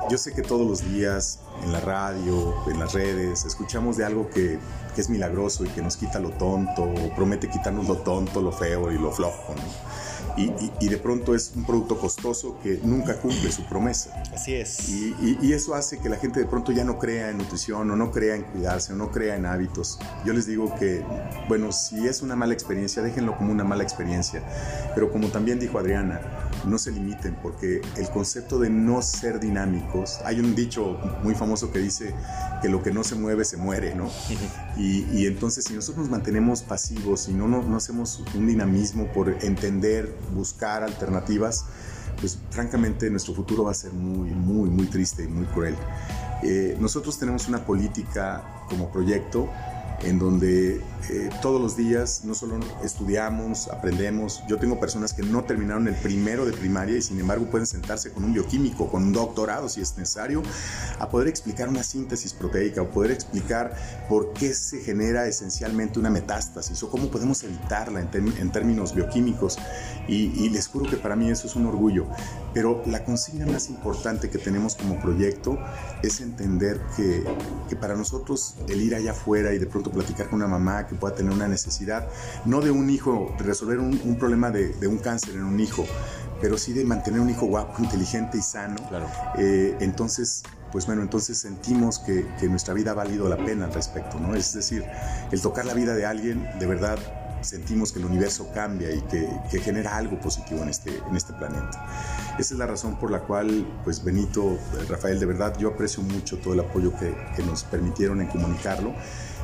[0.10, 4.30] yo sé que todos los días en la radio, en las redes, escuchamos de algo
[4.30, 4.60] que,
[4.98, 8.92] es milagroso y que nos quita lo tonto, o promete quitarnos lo tonto, lo feo
[8.92, 9.62] y lo flojo, ¿no?
[10.38, 14.22] Y, y- y de pronto es un producto costoso que nunca cumple su promesa.
[14.34, 14.90] Así es.
[14.90, 17.96] Y, y- eso hace que la gente de pronto ya no crea en nutrición o
[17.96, 20.00] no crea en cuidarse o no crea en hábitos.
[20.26, 21.04] Yo les digo que,
[21.48, 24.44] bueno, si es una mala experiencia, déjenlo como una mala experiencia.
[24.96, 26.22] Pero como también dijo Adriana,
[26.66, 31.72] no se limiten porque el concepto de no ser dinámicos, hay un dicho muy famoso
[31.72, 32.14] que dice
[32.62, 34.10] que lo que no se mueve se muere, ¿no?
[34.78, 39.08] Y, y entonces si nosotros nos mantenemos pasivos y no, no, no hacemos un dinamismo
[39.08, 41.66] por entender, buscar alternativas,
[42.20, 45.76] pues francamente nuestro futuro va a ser muy, muy, muy triste y muy cruel.
[46.44, 49.50] Eh, nosotros tenemos una política como proyecto
[50.04, 55.44] en donde eh, todos los días no solo estudiamos, aprendemos, yo tengo personas que no
[55.44, 59.14] terminaron el primero de primaria y sin embargo pueden sentarse con un bioquímico, con un
[59.14, 60.44] doctorado si es necesario,
[61.00, 63.76] a poder explicar una síntesis proteica o poder explicar
[64.08, 69.58] por qué se genera esencialmente una metástasis o cómo podemos evitarla en, en términos bioquímicos.
[70.08, 72.08] Y, y les juro que para mí eso es un orgullo.
[72.54, 75.58] Pero la consigna más importante que tenemos como proyecto
[76.02, 77.24] es entender que,
[77.70, 80.96] que para nosotros el ir allá afuera y de pronto platicar con una mamá que
[80.96, 82.08] pueda tener una necesidad,
[82.46, 85.60] no de un hijo, de resolver un, un problema de, de un cáncer en un
[85.60, 85.86] hijo,
[86.42, 88.78] pero sí de mantener un hijo guapo, inteligente y sano.
[88.90, 89.08] Claro.
[89.38, 93.74] Eh, entonces, pues bueno, entonces sentimos que, que nuestra vida ha valido la pena al
[93.74, 94.36] respecto, ¿no?
[94.36, 94.86] Es decir,
[95.32, 96.98] el tocar la vida de alguien, de verdad
[97.42, 101.34] sentimos que el universo cambia y que, que genera algo positivo en este, en este
[101.34, 101.88] planeta.
[102.38, 104.58] Esa es la razón por la cual, pues Benito,
[104.90, 108.94] Rafael, de verdad yo aprecio mucho todo el apoyo que, que nos permitieron en comunicarlo.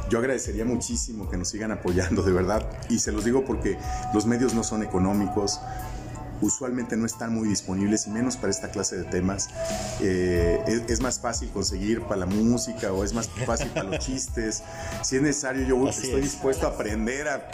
[0.09, 3.77] Yo agradecería muchísimo que nos sigan apoyando, de verdad, y se los digo porque
[4.13, 5.59] los medios no son económicos,
[6.41, 9.49] usualmente no están muy disponibles y menos para esta clase de temas.
[10.01, 14.63] Eh, es, más fácil conseguir para la música o es más fácil para los chistes.
[15.03, 17.49] Si es necesario, yo estoy dispuesto a aprender a,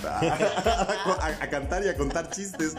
[1.41, 2.75] a, cantar y a contar chistes,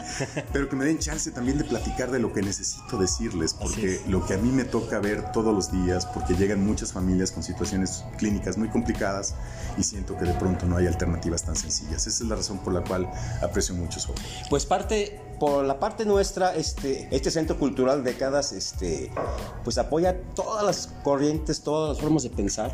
[0.51, 4.25] pero que me den chance también de platicar de lo que necesito decirles, porque lo
[4.25, 8.03] que a mí me toca ver todos los días, porque llegan muchas familias con situaciones
[8.17, 9.35] clínicas muy complicadas
[9.77, 12.07] y siento que de pronto no hay alternativas tan sencillas.
[12.07, 13.09] Esa es la razón por la cual
[13.41, 14.13] aprecio mucho su
[14.49, 19.11] Pues parte por la parte nuestra, este, este centro cultural décadas, este,
[19.65, 22.71] pues apoya todas las corrientes, todas las formas de pensar,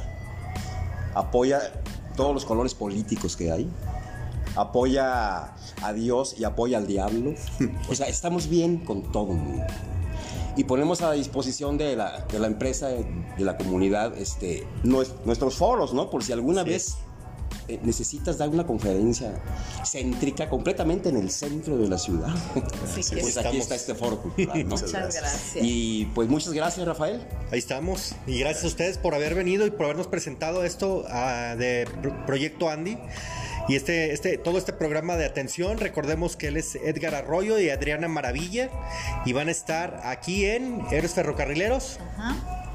[1.15, 1.81] apoya
[2.15, 3.67] todos los colores políticos que hay,
[4.55, 7.33] apoya a Dios y apoya al diablo.
[7.89, 9.65] O sea, estamos bien con todo el mundo.
[10.55, 13.05] Y ponemos a disposición de la, de la empresa, de
[13.39, 16.11] la comunidad, este, nuestros foros, ¿no?
[16.11, 16.97] Por si alguna vez
[17.69, 19.31] eh, necesitas dar una conferencia
[19.85, 22.33] céntrica completamente en el centro de la ciudad.
[22.93, 24.65] pues aquí está este foro cultural.
[24.65, 25.55] Muchas gracias.
[25.61, 27.21] Y pues muchas gracias, Rafael.
[27.51, 28.15] Ahí estamos.
[28.25, 31.87] Y gracias a ustedes por haber venido y por habernos presentado esto uh, de
[32.25, 32.97] Proyecto Andy.
[33.67, 37.69] Y este, este, todo este programa de atención, recordemos que él es Edgar Arroyo y
[37.69, 38.71] Adriana Maravilla.
[39.25, 41.99] Y van a estar aquí en Héroes Ferrocarrileros.
[42.17, 42.68] Ajá.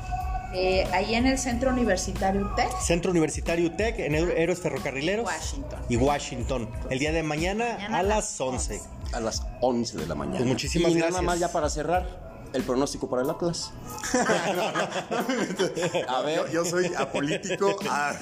[0.54, 2.70] Eh, ahí en el Centro Universitario UTEC.
[2.80, 5.26] Centro Universitario UTEC, en Héroes Ferrocarrileros.
[5.26, 5.80] Washington.
[5.88, 6.70] Y Washington.
[6.90, 8.80] El día de mañana, a las 11.
[9.12, 10.38] A las 11 de la mañana.
[10.38, 11.12] Pues muchísimas y gracias.
[11.12, 12.24] nada más ya para cerrar
[12.54, 13.72] el pronóstico para el Atlas.
[16.08, 16.48] a ver.
[16.52, 18.16] Yo, soy apolítico, a,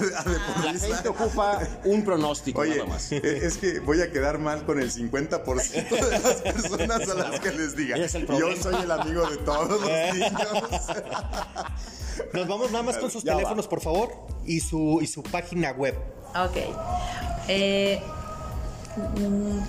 [0.63, 3.11] La gente ocupa un pronóstico Oye, nada más.
[3.11, 7.39] Eh, es que voy a quedar mal con el 50% de las personas a las
[7.39, 7.95] que les diga.
[7.95, 9.81] Yo soy el amigo de todos los
[10.13, 10.31] niños.
[12.33, 14.09] Nos vamos nada más con sus teléfonos, por favor,
[14.45, 15.95] y su, y su página web.
[16.35, 16.57] Ok.
[17.47, 18.01] Eh,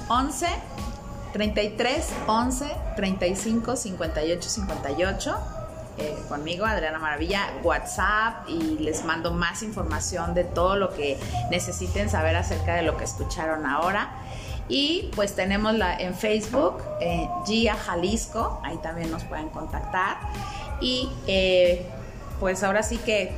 [0.09, 0.47] 11
[1.33, 2.67] 33 11
[2.97, 5.37] 35 58 58.
[6.29, 11.19] conmigo, Adriana Maravilla, WhatsApp y les mando más información de todo lo que
[11.51, 14.11] necesiten saber acerca de lo que escucharon ahora.
[14.69, 20.17] Y pues tenemos la, en Facebook, eh, Gia Jalisco, ahí también nos pueden contactar.
[20.81, 21.87] Y eh,
[22.45, 23.33] pues ahora sí que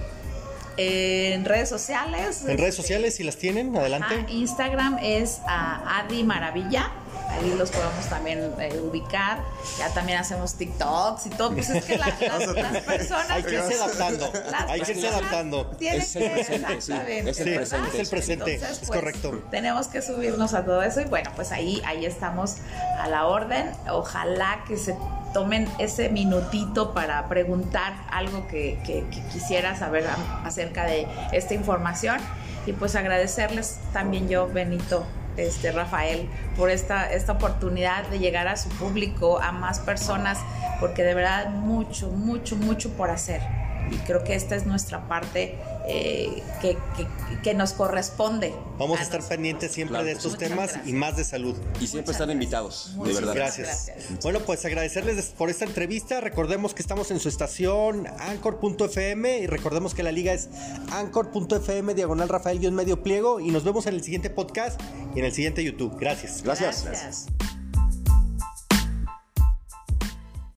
[0.77, 2.43] eh, en redes sociales.
[2.45, 4.25] En redes sociales, si las tienen, adelante.
[4.27, 6.91] Instagram es a Adi Maravilla.
[7.31, 9.45] Ahí los podemos también eh, ubicar.
[9.79, 11.53] Ya también hacemos TikToks y todo.
[11.53, 13.31] Pues es que la, las, las, personas.
[13.31, 14.33] Hay que irse adaptando.
[14.67, 15.77] Hay que irse adaptando.
[15.79, 16.81] Es el presente.
[16.81, 17.89] Sí, es el presente.
[17.89, 18.55] Es el presente.
[18.55, 19.43] Entonces, es pues, correcto.
[19.53, 21.01] Tenemos que subirnos a todo eso.
[21.01, 22.57] Y bueno, pues ahí, ahí estamos
[22.99, 23.71] a la orden.
[23.89, 24.97] Ojalá que se
[25.37, 30.07] tomen ese minutito para preguntar algo que, que, que quisiera saber
[30.43, 32.17] acerca de esta información.
[32.65, 35.05] Y pues agradecerles también yo, Benito,
[35.37, 36.27] este, Rafael,
[36.57, 40.39] por esta, esta oportunidad de llegar a su público, a más personas,
[40.81, 43.43] porque de verdad mucho, mucho, mucho por hacer
[43.91, 45.57] y creo que esta es nuestra parte
[45.89, 47.07] eh, que, que,
[47.43, 48.55] que, nos corresponde.
[48.79, 49.29] Vamos a, a estar nosotros.
[49.29, 50.05] pendientes siempre claro.
[50.07, 50.89] de estos Muchas temas gracias.
[50.89, 51.57] y más de salud.
[51.81, 53.35] Y siempre están invitados, Muchas de verdad.
[53.35, 53.87] Gracias.
[53.87, 54.23] gracias.
[54.23, 56.21] Bueno, pues agradecerles por esta entrevista.
[56.21, 60.49] Recordemos que estamos en su estación anchor.fm y recordemos que la liga es
[60.91, 64.81] anchor.fm diagonal Rafael medio pliego y nos vemos en el siguiente podcast
[65.15, 65.97] y en el siguiente YouTube.
[65.99, 66.43] Gracias.
[66.43, 66.85] Gracias.
[66.85, 67.27] gracias.